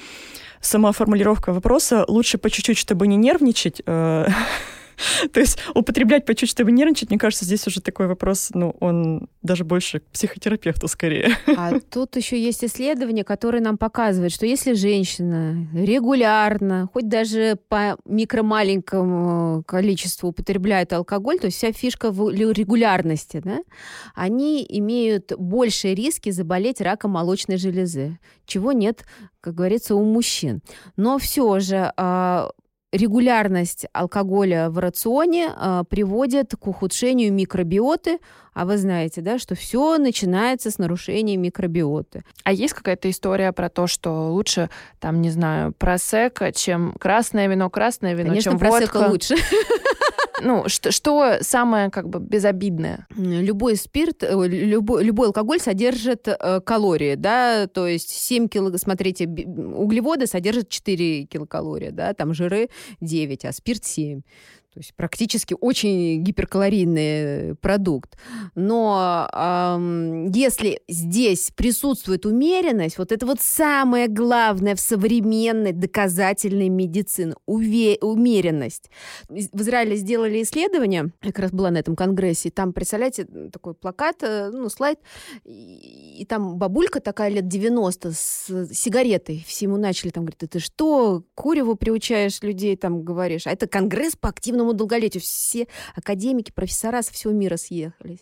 [0.60, 4.28] сама формулировка вопроса «лучше по чуть-чуть, чтобы не нервничать», э,
[5.34, 9.28] То есть употреблять по чуть-чуть, чтобы нервничать, мне кажется, здесь уже такой вопрос, ну, он
[9.42, 11.38] даже больше к психотерапевту скорее.
[11.62, 17.98] А тут еще есть исследования, которые нам показывают, что если женщина регулярно, хоть даже по
[18.06, 23.60] микромаленькому количеству употребляет алкоголь, то есть вся фишка в регулярности, да,
[24.16, 29.06] они имеют большие риски заболеть раком молочной железы, чего нет,
[29.40, 30.62] как говорится, у мужчин.
[30.98, 32.50] Но все же а,
[32.92, 38.20] регулярность алкоголя в рационе э, приводит к ухудшению микробиоты,
[38.54, 42.24] а вы знаете, да, что все начинается с нарушения микробиоты.
[42.44, 47.70] А есть какая-то история про то, что лучше, там, не знаю, просека, чем красное вино,
[47.70, 48.98] красное вино, Конечно, чем водка?
[49.10, 49.36] лучше.
[50.44, 53.08] Ну, что, что самое как бы безобидное?
[53.16, 59.26] Любой спирт, э, любой, любой алкоголь содержит э, калории, да, то есть 7 кило, смотрите,
[59.28, 62.70] углеводы содержат 4 килокалории, да, там жиры
[63.02, 64.22] 9, а спирт 7.
[64.74, 68.18] То есть практически очень гиперкалорийный продукт.
[68.56, 77.34] Но э, если здесь присутствует умеренность, вот это вот самое главное в современной доказательной медицине,
[77.50, 78.90] уве- умеренность.
[79.28, 83.74] В Израиле сделали исследование, я как раз была на этом конгрессе, и там, представляете, такой
[83.74, 85.00] плакат, э, ну, слайд,
[85.44, 89.44] и, и там бабулька такая лет 90 с сигаретой.
[89.46, 94.16] Все ему начали там говорить, ты что, куреву приучаешь людей, там говоришь, а это конгресс
[94.16, 95.22] по активному активному долголетию.
[95.22, 98.20] Все академики, профессора со всего мира съехались.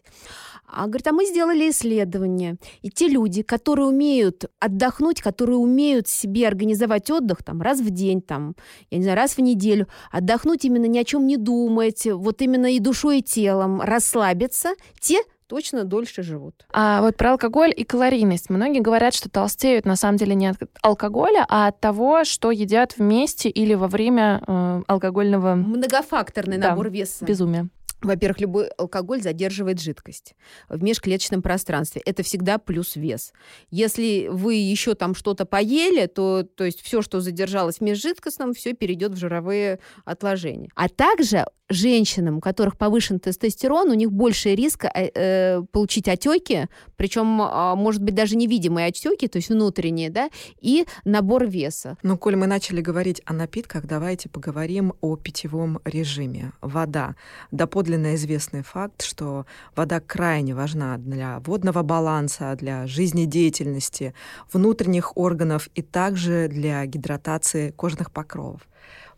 [0.67, 2.57] А говорит, а мы сделали исследование.
[2.81, 8.21] И те люди, которые умеют отдохнуть, которые умеют себе организовать отдых там, раз в день,
[8.21, 8.55] там,
[8.91, 12.71] я не знаю, раз в неделю, отдохнуть именно ни о чем не думать, вот именно
[12.71, 16.65] и душой, и телом, расслабиться, те точно дольше живут.
[16.71, 18.49] А вот про алкоголь и калорийность.
[18.49, 22.97] Многие говорят, что толстеют на самом деле не от алкоголя, а от того, что едят
[22.97, 25.55] вместе или во время э, алкогольного...
[25.55, 27.25] Многофакторный да, набор веса.
[27.25, 27.67] Безумия.
[28.01, 30.35] Во-первых, любой алкоголь задерживает жидкость
[30.69, 32.01] в межклеточном пространстве.
[32.05, 33.33] Это всегда плюс вес.
[33.71, 38.73] Если вы еще там что-то поели, то, то есть все, что задержалось в межжидкостном, все
[38.73, 40.69] перейдет в жировые отложения.
[40.75, 46.67] А также женщинам, у которых повышен тестостерон, у них больше риска э, э получить отеки,
[46.95, 50.29] причем, э, может быть, даже невидимые отеки, то есть внутренние, да,
[50.59, 51.97] и набор веса.
[52.03, 56.53] Ну, коль мы начали говорить о напитках, давайте поговорим о питьевом режиме.
[56.61, 57.15] Вода.
[57.51, 64.13] Доподлинно известный факт, что вода крайне важна для водного баланса, для жизнедеятельности
[64.51, 68.61] внутренних органов и также для гидратации кожных покровов.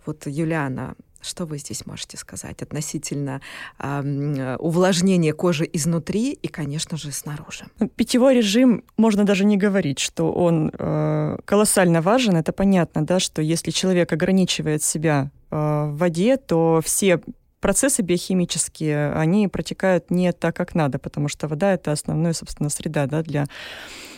[0.05, 3.41] Вот, Юлиана, Что вы здесь можете сказать относительно
[3.79, 7.65] э, увлажнения кожи изнутри и, конечно же, снаружи?
[7.79, 12.35] Ну, питьевой режим можно даже не говорить, что он э, колоссально важен.
[12.35, 17.21] Это понятно, да, что если человек ограничивает себя э, в воде, то все
[17.61, 23.05] процессы биохимические, они протекают не так, как надо, потому что вода— это основная, собственно, среда
[23.05, 23.45] да, для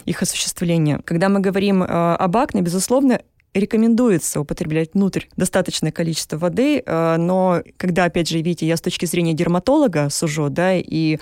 [0.06, 1.00] их осуществления.
[1.06, 3.22] Когда мы говорим э, об акне, безусловно,
[3.54, 9.06] рекомендуется употреблять внутрь достаточное количество воды, э, но когда, опять же, видите, я с точки
[9.06, 11.20] зрения дерматолога сужу, да, и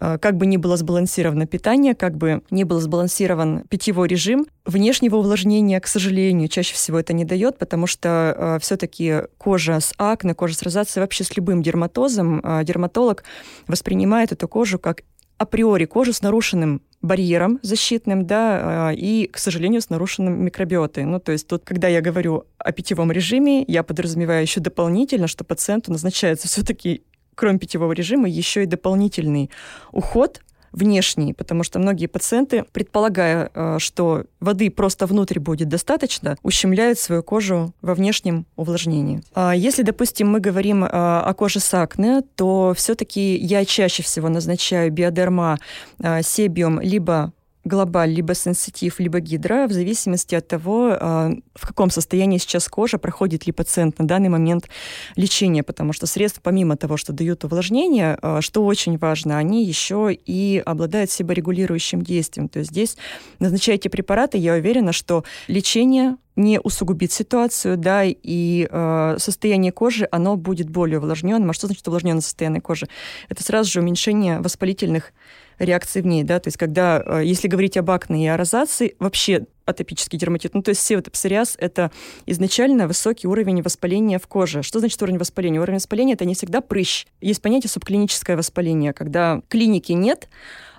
[0.00, 5.16] э, как бы ни было сбалансировано питание, как бы ни был сбалансирован питьевой режим, внешнего
[5.16, 10.34] увлажнения, к сожалению, чаще всего это не дает, потому что э, все-таки кожа с акне,
[10.34, 13.24] кожа с розацией, вообще с любым дерматозом, э, дерматолог
[13.66, 15.02] воспринимает эту кожу как
[15.38, 21.04] априори кожу с нарушенным барьером защитным, да, а, и, к сожалению, с нарушенным микробиотой.
[21.04, 25.44] Ну, то есть тут, когда я говорю о питьевом режиме, я подразумеваю еще дополнительно, что
[25.44, 27.02] пациенту назначается все-таки
[27.38, 29.48] кроме питьевого режима, еще и дополнительный
[29.92, 36.98] уход внешний, потому что многие пациенты, предполагая, э, что воды просто внутрь будет достаточно, ущемляют
[36.98, 39.22] свою кожу во внешнем увлажнении.
[39.34, 44.28] А если, допустим, мы говорим э, о коже с акне, то все-таки я чаще всего
[44.28, 45.58] назначаю биодерма
[46.00, 47.32] э, себиум либо
[47.68, 52.98] глобаль, либо сенситив, либо гидро, в зависимости от того, а, в каком состоянии сейчас кожа,
[52.98, 54.68] проходит ли пациент на данный момент
[55.14, 60.12] лечение, потому что средства, помимо того, что дают увлажнение, а, что очень важно, они еще
[60.12, 62.48] и обладают себорегулирующим действием.
[62.48, 62.96] То есть здесь
[63.38, 70.36] назначаете препараты, я уверена, что лечение не усугубит ситуацию, да, и э, состояние кожи, оно
[70.36, 71.50] будет более увлажненным.
[71.50, 72.86] А что значит увлажненное состояние кожи?
[73.28, 75.12] Это сразу же уменьшение воспалительных
[75.58, 78.94] реакции в ней, да, то есть когда, э, если говорить об акне и о розации,
[78.98, 81.90] вообще атопический дерматит, ну то есть севотопсориаз– это
[82.26, 84.62] изначально высокий уровень воспаления в коже.
[84.62, 85.60] Что значит уровень воспаления?
[85.60, 87.06] Уровень воспаления– это не всегда прыщ.
[87.20, 90.28] Есть понятие субклиническое воспаление, когда клиники нет,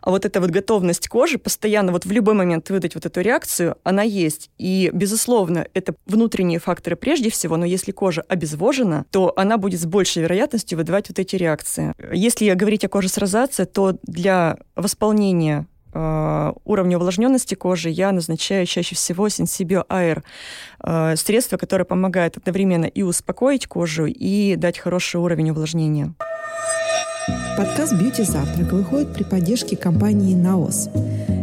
[0.01, 3.77] а вот эта вот готовность кожи постоянно вот в любой момент выдать вот эту реакцию,
[3.83, 4.49] она есть.
[4.57, 9.85] И, безусловно, это внутренние факторы прежде всего, но если кожа обезвожена, то она будет с
[9.85, 11.93] большей вероятностью выдавать вот эти реакции.
[12.13, 18.65] Если говорить о коже с розацией, то для восполнения э, уровня увлажненности кожи я назначаю
[18.65, 20.23] чаще всего Sensibio Air.
[20.83, 26.13] Э, средство, которое помогает одновременно и успокоить кожу, и дать хороший уровень увлажнения.
[27.58, 30.89] Подкаст «Бьюти Завтрак» выходит при поддержке компании «Наос».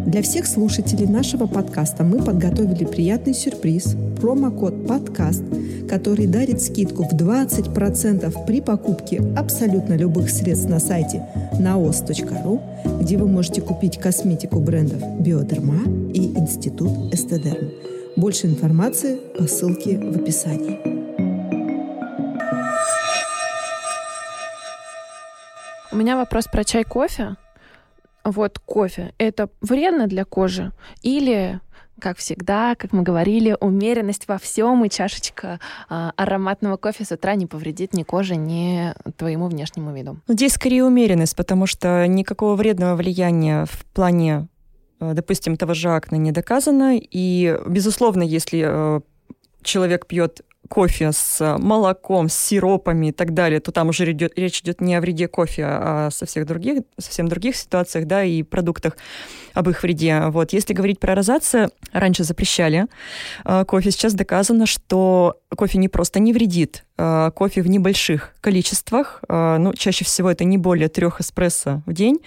[0.06, 5.42] Для всех слушателей нашего подкаста мы подготовили приятный сюрприз– промокод «Подкаст»,
[5.88, 11.26] который дарит скидку в 20% при покупке абсолютно любых средств на сайте
[11.58, 12.60] naos.ru,
[13.02, 17.70] где вы можете купить косметику брендов «Биодерма» и «Институт Эстедерм».
[18.16, 20.95] Больше информации по ссылке в описании.
[25.96, 27.36] У меня вопрос про чай-кофе.
[28.22, 29.14] Вот кофе.
[29.16, 30.72] Это вредно для кожи?
[31.00, 31.58] Или
[31.98, 37.34] как всегда, как мы говорили, умеренность во всем и чашечка э, ароматного кофе с утра
[37.34, 40.18] не повредит ни коже, ни твоему внешнему виду.
[40.28, 44.48] Здесь скорее умеренность, потому что никакого вредного влияния в плане,
[45.00, 46.98] э, допустим, того же акне не доказано.
[47.00, 49.00] И, безусловно, если э,
[49.62, 54.80] человек пьет кофе с молоком, с сиропами и так далее, то там уже речь идет
[54.80, 58.96] не о вреде кофе, а со всех других, совсем других ситуациях, да, и продуктах
[59.54, 60.22] об их вреде.
[60.28, 60.52] Вот.
[60.52, 62.86] Если говорить про розацию, раньше запрещали
[63.44, 69.22] э, кофе, сейчас доказано, что кофе не просто не вредит, э, кофе в небольших количествах,
[69.28, 72.20] э, ну, чаще всего это не более трех эспрессо в день,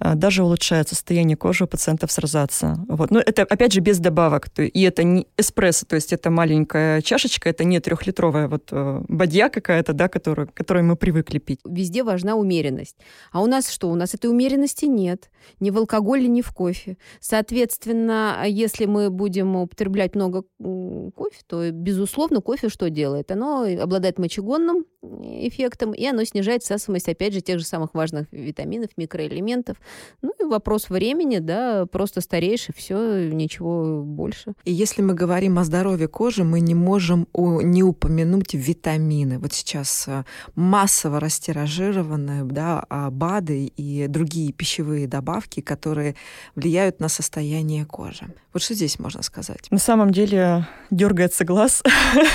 [0.00, 2.76] даже улучшает состояние кожи у пациентов с розацией.
[2.88, 3.10] Вот.
[3.10, 4.48] Но это, опять же, без добавок.
[4.58, 8.72] И это не эспрессо, то есть это маленькая чашечка, это не трехлитровая вот
[9.08, 11.60] бадья какая-то, да, которую, которую мы привыкли пить.
[11.64, 12.96] Везде важна умеренность.
[13.30, 13.90] А у нас что?
[13.90, 15.30] У нас этой умеренности нет.
[15.60, 16.96] Ни в алкоголе, ни в кофе кофе.
[17.20, 23.30] Соответственно, если мы будем употреблять много кофе, то, безусловно, кофе что делает?
[23.30, 28.90] Оно обладает мочегонным эффектом, и оно снижает всасываемость, опять же, тех же самых важных витаминов,
[28.96, 29.76] микроэлементов.
[30.22, 34.54] Ну и вопрос времени, да, просто стареешь, и все, ничего больше.
[34.64, 39.38] И если мы говорим о здоровье кожи, мы не можем не упомянуть витамины.
[39.38, 46.14] Вот сейчас э, массово растиражированы да, а, БАДы и другие пищевые добавки, которые
[46.54, 48.32] влияют на состояние кожи.
[48.52, 49.70] Вот что здесь можно сказать?
[49.70, 51.82] На самом деле дергается глаз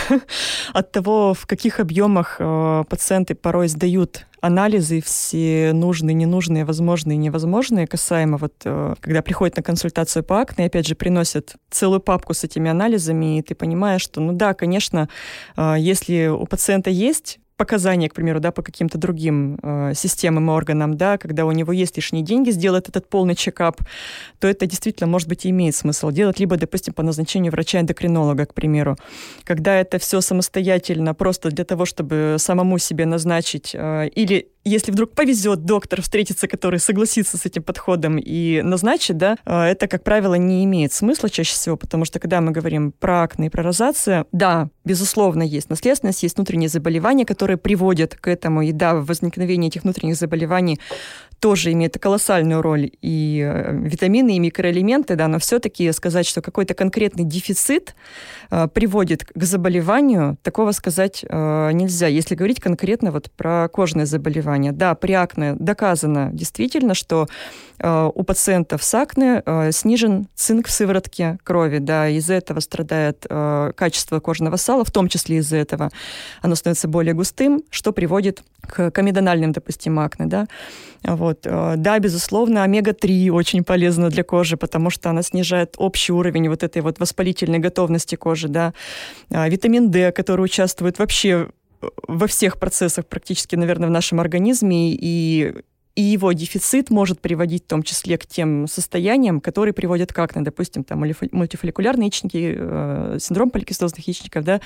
[0.73, 7.87] от того, в каких объемах э, пациенты порой сдают анализы все нужные, ненужные, возможные, невозможные,
[7.87, 12.45] касаемо вот, э, когда приходят на консультацию по акне, опять же, приносят целую папку с
[12.45, 15.09] этими анализами, и ты понимаешь, что, ну да, конечно,
[15.57, 20.53] э, если у пациента есть показания, к примеру, да, по каким-то другим э, системам и
[20.53, 23.81] органам, да, когда у него есть лишние деньги сделать этот полный чекап,
[24.39, 28.53] то это действительно, может быть, и имеет смысл делать, либо, допустим, по назначению врача-эндокринолога, к
[28.53, 28.95] примеру.
[29.43, 35.11] Когда это все самостоятельно, просто для того, чтобы самому себе назначить, э, или если вдруг
[35.11, 40.35] повезет доктор встретиться, который согласится с этим подходом и назначит, да, э, это, как правило,
[40.35, 44.25] не имеет смысла чаще всего, потому что когда мы говорим про акне и про розацию,
[44.31, 49.83] да, безусловно, есть наследственность, есть внутренние заболевания, которые приводят к этому, и да, возникновение этих
[49.83, 50.79] внутренних заболеваний
[51.39, 56.73] тоже имеет колоссальную роль и э, витамины, и микроэлементы, да, но все-таки сказать, что какой-то
[56.73, 57.95] конкретный дефицит
[58.49, 62.07] э, приводит к заболеванию, такого сказать э, нельзя.
[62.07, 67.27] Если говорить конкретно вот про кожные заболевания, да, при акне доказано действительно, что
[67.79, 73.25] э, у пациентов с акне э, снижен цинк в сыворотке крови, да, из-за этого страдает
[73.29, 75.89] э, качество кожного сала, в том числе из-за этого
[76.41, 80.47] оно становится более густым, что приводит к комедональным, допустим, акне, да.
[81.03, 81.45] Вот.
[81.45, 86.63] Э, да, безусловно, омега-3 очень полезна для кожи, потому что она снижает общий уровень вот
[86.63, 88.73] этой вот воспалительной готовности кожи, да.
[89.31, 91.49] А, витамин D, который участвует вообще
[92.07, 95.53] во всех процессах практически, наверное, в нашем организме, и
[95.97, 100.43] и его дефицит может приводить в том числе к тем состояниям, которые приводят к акне,
[100.43, 104.61] допустим, там мультифолликулярные яичники, э, синдром поликистозных яичников, да,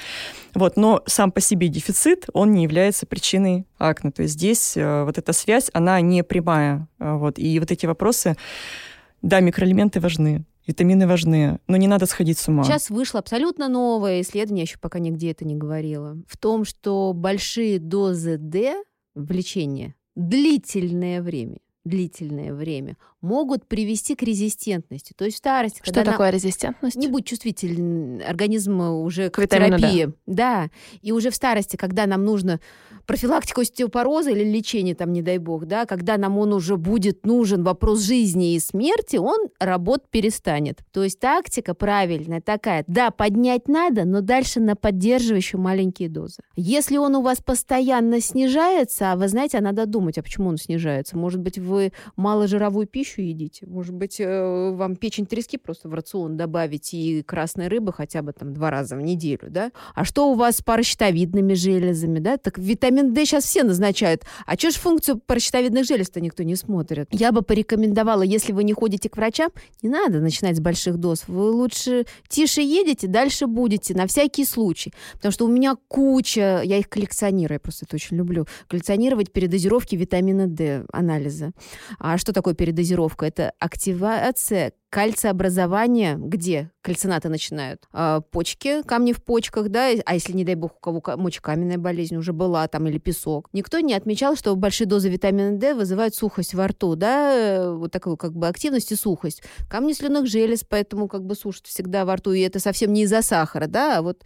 [0.53, 5.05] вот, но сам по себе дефицит, он не является причиной акне, то есть здесь э,
[5.05, 8.35] вот эта связь, она не прямая, э, вот, и вот эти вопросы,
[9.21, 12.63] да, микроэлементы важны, Витамины важны, но не надо сходить с ума.
[12.63, 17.79] Сейчас вышло абсолютно новое исследование, еще пока нигде это не говорила, в том, что большие
[17.79, 18.75] дозы D
[19.15, 25.13] в лечении длительное время длительное время могут привести к резистентности.
[25.15, 25.79] То есть старость...
[25.83, 26.35] Что такое на...
[26.35, 26.95] резистентность?
[26.95, 30.11] Не будь чувствителен организм уже к, к терапии.
[30.25, 30.69] Да.
[31.01, 32.59] И уже в старости, когда нам нужно
[33.05, 37.63] профилактика остеопороза или лечение, там, не дай бог, да, когда нам он уже будет нужен,
[37.63, 40.79] вопрос жизни и смерти, он работ перестанет.
[40.91, 46.41] То есть тактика правильная такая, да, поднять надо, но дальше на поддерживающую маленькие дозы.
[46.55, 50.57] Если он у вас постоянно снижается, а вы знаете, а надо думать, а почему он
[50.57, 51.17] снижается?
[51.17, 53.65] Может быть, вы маложировую пищу едите?
[53.67, 58.31] Может быть, э, вам печень трески просто в рацион добавить и красной рыбы хотя бы
[58.31, 59.71] там два раза в неделю, да?
[59.95, 62.37] А что у вас с паращитовидными железами, да?
[62.37, 64.23] Так витамин D сейчас все назначают.
[64.45, 67.07] А что ж функцию паращитовидных желез-то никто не смотрит?
[67.11, 69.49] Я бы порекомендовала, если вы не ходите к врачам,
[69.81, 71.23] не надо начинать с больших доз.
[71.27, 74.93] Вы лучше тише едете, дальше будете, на всякий случай.
[75.13, 79.95] Потому что у меня куча, я их коллекционирую, я просто это очень люблю, коллекционировать передозировки
[79.95, 81.51] витамина D анализа.
[81.99, 83.00] А что такое передозировка?
[83.19, 87.87] Это активация кальциобразование, где кальцинаты начинают?
[87.93, 92.17] А, почки, камни в почках, да, а если, не дай бог, у кого мочекаменная болезнь
[92.17, 93.47] уже была там или песок.
[93.53, 98.17] Никто не отмечал, что большие дозы витамина D вызывают сухость во рту, да, вот такую
[98.17, 99.43] как бы активность и сухость.
[99.69, 103.21] Камни слюнных желез, поэтому как бы сушат всегда во рту, и это совсем не из-за
[103.21, 104.23] сахара, да, а вот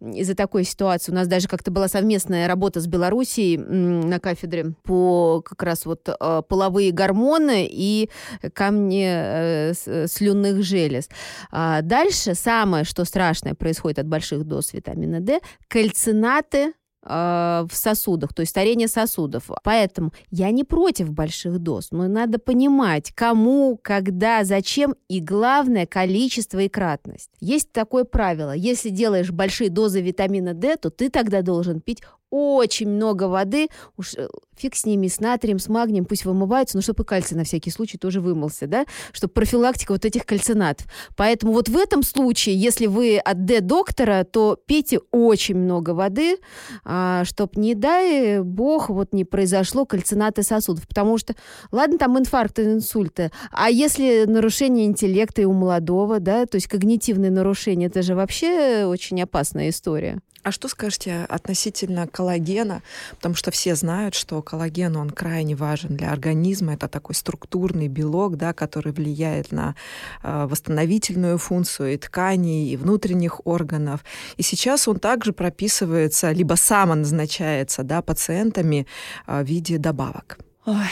[0.00, 1.12] из-за такой ситуации.
[1.12, 6.08] У нас даже как-то была совместная работа с Белоруссией на кафедре по как раз вот
[6.08, 8.08] а, половые гормоны и
[8.54, 11.08] камни э, слюнных желез.
[11.50, 16.72] А дальше самое, что страшное происходит от больших доз витамина D, кальцинаты
[17.08, 19.48] а, в сосудах, то есть старение сосудов.
[19.62, 26.58] Поэтому я не против больших доз, но надо понимать, кому, когда, зачем и главное количество
[26.58, 27.30] и кратность.
[27.38, 32.88] Есть такое правило, если делаешь большие дозы витамина D, то ты тогда должен пить очень
[32.88, 37.02] много воды, уж э, фиг с ними, с натрием, с магнием, пусть вымываются, но чтобы
[37.02, 40.86] и кальций на всякий случай тоже вымылся, да, чтобы профилактика вот этих кальцинатов.
[41.16, 46.38] Поэтому вот в этом случае, если вы от Д-доктора, то пейте очень много воды,
[46.84, 51.34] а, чтобы, не дай бог, вот не произошло кальцинаты сосудов, потому что,
[51.70, 57.30] ладно, там инфаркты, инсульты, а если нарушение интеллекта и у молодого, да, то есть когнитивные
[57.30, 60.20] нарушения, это же вообще очень опасная история.
[60.46, 62.82] А что скажете относительно коллагена?
[63.16, 66.74] Потому что все знают, что коллаген, он крайне важен для организма.
[66.74, 69.74] Это такой структурный белок, да, который влияет на
[70.22, 74.04] э, восстановительную функцию и тканей, и внутренних органов.
[74.38, 78.86] И сейчас он также прописывается, либо самоназначается да, пациентами
[79.26, 80.38] э, в виде добавок.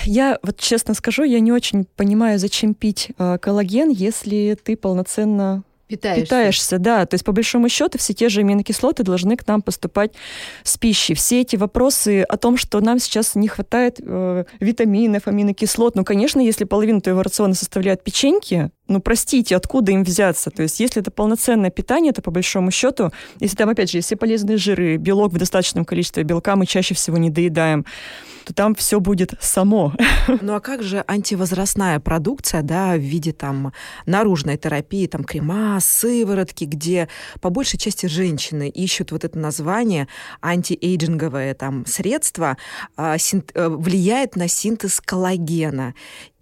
[0.04, 5.64] Я вот честно скажу, я не очень понимаю, зачем пить э, коллаген, если ты полноценно
[5.86, 6.24] Питаешься.
[6.24, 7.04] Питаешься, да.
[7.06, 10.12] То есть, по большому счету, все те же аминокислоты должны к нам поступать
[10.62, 11.14] с пищей.
[11.14, 16.40] Все эти вопросы о том, что нам сейчас не хватает э, витаминов, аминокислот, ну, конечно,
[16.40, 20.50] если половину твоего рациона составляют печеньки, ну, простите, откуда им взяться?
[20.50, 24.16] То есть, если это полноценное питание, то по большому счету, если там, опять же, все
[24.16, 27.86] полезные жиры, белок в достаточном количестве, белка мы чаще всего не доедаем,
[28.44, 29.94] то там все будет само.
[30.42, 33.72] Ну а как же антивозрастная продукция, да, в виде там
[34.06, 37.08] наружной терапии, там крема, сыворотки, где
[37.40, 40.08] по большей части женщины ищут вот это название
[40.42, 42.56] антиэйджинговое там средство,
[42.96, 45.94] а, э, влияет на синтез коллагена.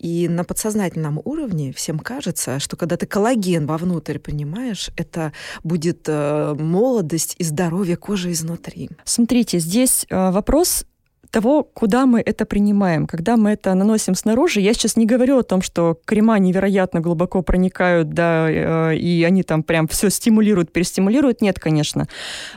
[0.02, 5.32] И на подсознательном уровне всем кажется, что когда ты коллаген вовнутрь понимаешь, это
[5.62, 8.90] будет э, молодость и здоровье кожи изнутри.
[9.04, 10.84] Смотрите, здесь э, вопрос
[11.30, 13.06] того, куда мы это принимаем.
[13.06, 17.42] Когда мы это наносим снаружи, я сейчас не говорю о том, что крема невероятно глубоко
[17.42, 21.40] проникают, да, э, и они там прям все стимулируют, перестимулируют.
[21.40, 22.08] Нет, конечно.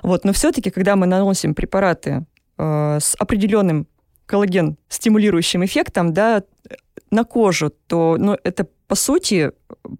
[0.02, 2.26] Вот, но все-таки, когда мы наносим препараты
[2.58, 3.88] э, с определенным
[4.26, 6.44] коллаген стимулирующим эффектом, да,
[7.12, 9.52] на кожу, то ну, это по сути,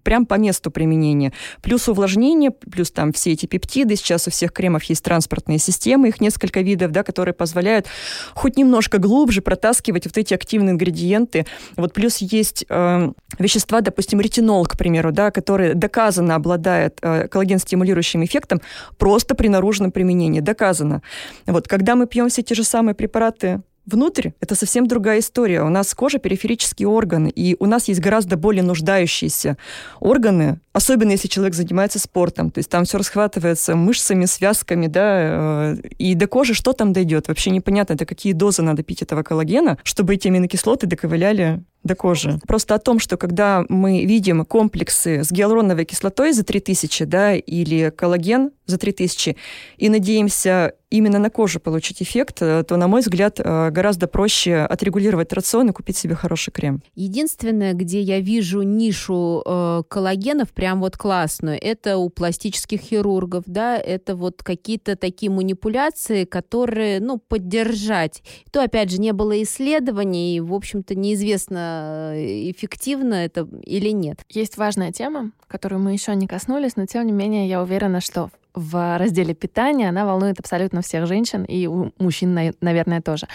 [0.02, 1.32] прям по месту применения.
[1.62, 3.96] Плюс увлажнение, плюс там все эти пептиды.
[3.96, 7.86] Сейчас у всех кремов есть транспортные системы, их несколько видов, да, которые позволяют
[8.34, 11.46] хоть немножко глубже протаскивать вот эти активные ингредиенты.
[11.76, 18.24] Вот плюс есть э, вещества, допустим, ретинол, к примеру, да, который доказанно обладает э, коллаген-стимулирующим
[18.24, 18.60] эффектом
[18.98, 20.40] просто при наружном применении.
[20.40, 21.02] Доказано.
[21.46, 25.62] Вот, когда мы пьем все те же самые препараты внутрь это совсем другая история.
[25.62, 29.56] У нас кожа периферический орган, и у нас есть гораздо более нуждающиеся
[30.00, 32.50] органы, особенно если человек занимается спортом.
[32.50, 37.28] То есть там все расхватывается мышцами, связками, да, э, и до кожи что там дойдет?
[37.28, 42.38] Вообще непонятно, это какие дозы надо пить этого коллагена, чтобы эти аминокислоты доковыляли до кожи.
[42.46, 47.90] Просто о том, что когда мы видим комплексы с гиалуроновой кислотой за 3000, да, или
[47.90, 49.36] коллаген за 3000,
[49.76, 54.58] и надеемся именно на кожу получить эффект, э, то, на мой взгляд, э, гораздо проще
[54.58, 56.82] отрегулировать рацион и купить себе хороший крем.
[56.94, 63.76] Единственное, где я вижу нишу э, коллагенов прям вот классную, это у пластических хирургов, да,
[63.76, 68.22] это вот какие-то такие манипуляции, которые, ну, поддержать.
[68.52, 71.75] То, опять же, не было исследований, и, в общем-то, неизвестно,
[72.14, 74.24] эффективно это или нет.
[74.28, 78.30] Есть важная тема, которую мы еще не коснулись, но тем не менее я уверена, что
[78.54, 83.28] в разделе питания она волнует абсолютно всех женщин и у мужчин, наверное, тоже.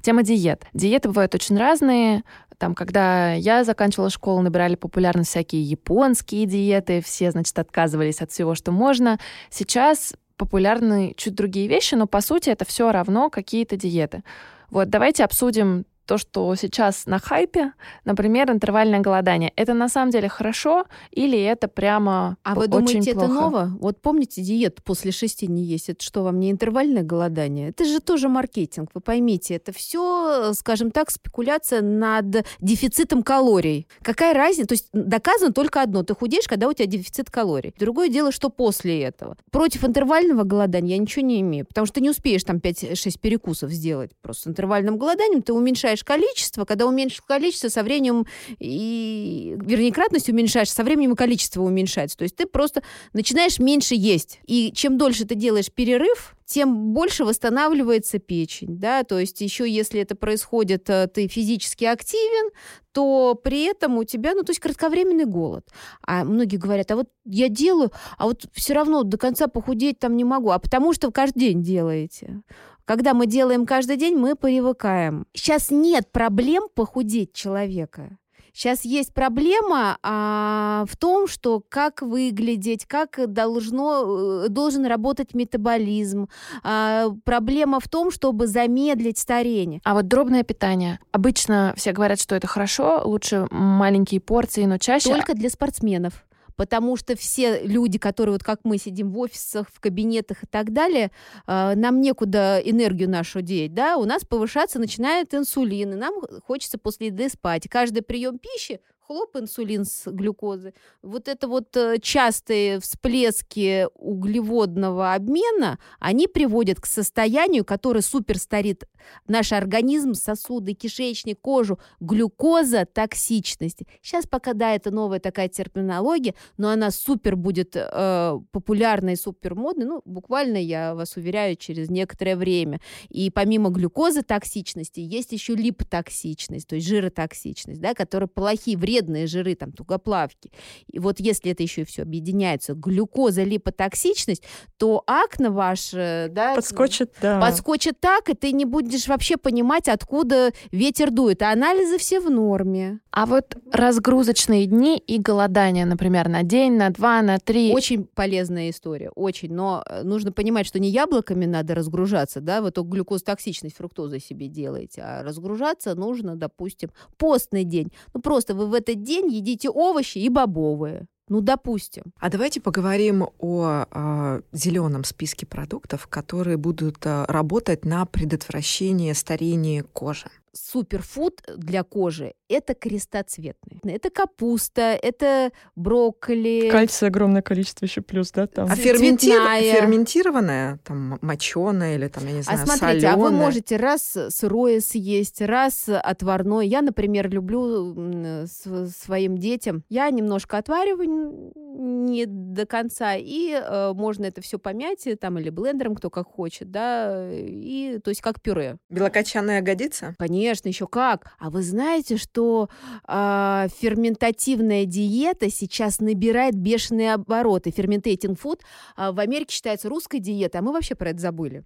[0.00, 0.64] Тема диет.
[0.72, 2.22] Диеты бывают очень разные.
[2.58, 8.54] Там, когда я заканчивала школу, набирали популярность всякие японские диеты, все, значит, отказывались от всего,
[8.54, 9.18] что можно.
[9.50, 14.22] Сейчас популярны чуть другие вещи, но по сути это все равно какие-то диеты.
[14.70, 17.74] Вот давайте обсудим то, что сейчас на хайпе,
[18.06, 23.12] например, интервальное голодание, это на самом деле хорошо или это прямо А вы очень думаете,
[23.12, 23.26] плохо?
[23.26, 23.76] это ново?
[23.78, 25.90] Вот помните диету после шести не есть?
[25.90, 27.68] Это что, вам не интервальное голодание?
[27.68, 29.56] Это же тоже маркетинг, вы поймите.
[29.56, 33.86] Это все, скажем так, спекуляция над дефицитом калорий.
[34.00, 34.68] Какая разница?
[34.68, 36.02] То есть доказано только одно.
[36.04, 37.74] Ты худеешь, когда у тебя дефицит калорий.
[37.78, 39.36] Другое дело, что после этого.
[39.50, 43.70] Против интервального голодания я ничего не имею, потому что ты не успеешь там 5-6 перекусов
[43.70, 44.12] сделать.
[44.22, 48.26] Просто с интервальным голоданием ты уменьшаешь уменьшаешь количество, когда уменьшишь количество, со временем
[48.58, 52.16] и, вернее, кратность уменьшаешь, со временем и количество уменьшается.
[52.16, 52.82] То есть ты просто
[53.12, 54.40] начинаешь меньше есть.
[54.46, 60.00] И чем дольше ты делаешь перерыв, тем больше восстанавливается печень, да, то есть еще если
[60.00, 62.52] это происходит, э, ты физически активен,
[62.92, 65.68] то при этом у тебя, ну, то есть кратковременный голод.
[66.00, 70.16] А многие говорят, а вот я делаю, а вот все равно до конца похудеть там
[70.16, 72.42] не могу, а потому что каждый день делаете.
[72.88, 75.26] Когда мы делаем каждый день, мы привыкаем.
[75.34, 78.16] Сейчас нет проблем похудеть человека.
[78.54, 86.30] Сейчас есть проблема а, в том, что как выглядеть, как должно, э, должен работать метаболизм.
[86.62, 89.82] А, проблема в том, чтобы замедлить старение.
[89.84, 90.98] А вот дробное питание.
[91.12, 95.10] Обычно все говорят, что это хорошо, лучше маленькие порции, но чаще...
[95.10, 96.24] Только для спортсменов
[96.58, 100.72] потому что все люди, которые вот как мы сидим в офисах, в кабинетах и так
[100.72, 101.12] далее,
[101.46, 106.76] э, нам некуда энергию нашу деть, да, у нас повышаться начинает инсулин, и нам хочется
[106.76, 107.68] после еды спать.
[107.70, 110.74] Каждый прием пищи хлоп, инсулин с глюкозы.
[111.02, 118.84] Вот это вот э, частые всплески углеводного обмена, они приводят к состоянию, которое супер старит
[119.26, 123.80] наш организм, сосуды, кишечник, кожу, глюкоза, токсичность.
[124.02, 129.86] Сейчас пока, да, это новая такая терминология, но она супер будет э, популярной, супер модной,
[129.86, 132.78] ну, буквально, я вас уверяю, через некоторое время.
[133.08, 139.26] И помимо глюкозы токсичности есть еще липотоксичность, то есть жиротоксичность, да, которая плохие, вредные вредные
[139.26, 140.50] жиры, там, тугоплавки,
[140.86, 144.42] и вот если это еще и все объединяется, глюкоза, липотоксичность,
[144.76, 147.40] то акне ваш, э, да, подскочит, да.
[147.40, 151.42] подскочит так, и ты не будешь вообще понимать, откуда ветер дует.
[151.42, 153.00] А анализы все в норме.
[153.10, 157.72] А вот разгрузочные дни и голодание, например, на день, на два, на три.
[157.72, 159.52] Очень полезная история, очень.
[159.52, 164.48] Но э, нужно понимать, что не яблоками надо разгружаться, да, вы только глюкозтоксичность фруктозы себе
[164.48, 167.92] делаете, а разгружаться нужно, допустим, постный день.
[168.14, 171.06] Ну, просто вы в этот день едите овощи и бобовые.
[171.28, 172.04] Ну, допустим.
[172.18, 179.14] А давайте поговорим о, о а, зеленом списке продуктов, которые будут а, работать на предотвращение
[179.14, 183.80] старения кожи суперфуд для кожи– это крестоцветные.
[183.96, 186.68] Это капуста, это брокколи.
[186.70, 188.70] Кальция огромное количество еще плюс, да, там.
[188.70, 189.40] А ферментир...
[189.40, 193.14] ферментированная, там, моченая или там, я не а знаю, А смотрите, соленая.
[193.14, 196.64] а вы можете раз сырое съесть, раз отварное.
[196.64, 198.46] Я, например, люблю
[198.86, 199.84] своим детям.
[199.88, 205.94] Я немножко отвариваю не до конца, и э, можно это все помять, там, или блендером,
[205.94, 208.78] кто как хочет, да, и, то есть как пюре.
[208.88, 210.14] Белокочанная годится?
[210.18, 211.32] Конечно Конечно, еще как.
[211.40, 212.68] А вы знаете, что
[213.08, 217.72] э, ферментативная диета сейчас набирает бешеные обороты.
[217.72, 218.62] Ферментейтинг фуд
[218.96, 221.64] э, в Америке считается русской диетой, а мы вообще про это забыли.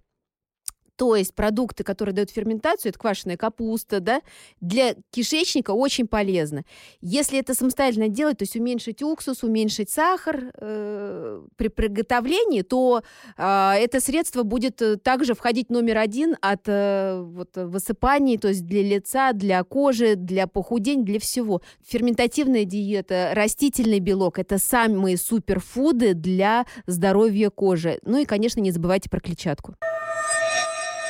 [1.03, 4.21] То есть продукты, которые дают ферментацию, это квашеная капуста, да,
[4.61, 6.63] для кишечника очень полезно.
[7.01, 13.03] Если это самостоятельно делать, то есть уменьшить уксус, уменьшить сахар э, при приготовлении, то
[13.35, 18.65] э, это средство будет э, также входить номер один от э, вот, высыпаний, то есть
[18.65, 21.61] для лица, для кожи, для похудения, для всего.
[21.85, 27.99] Ферментативная диета, растительный белок– это самые суперфуды для здоровья кожи.
[28.03, 29.75] Ну и, конечно, не забывайте про клетчатку.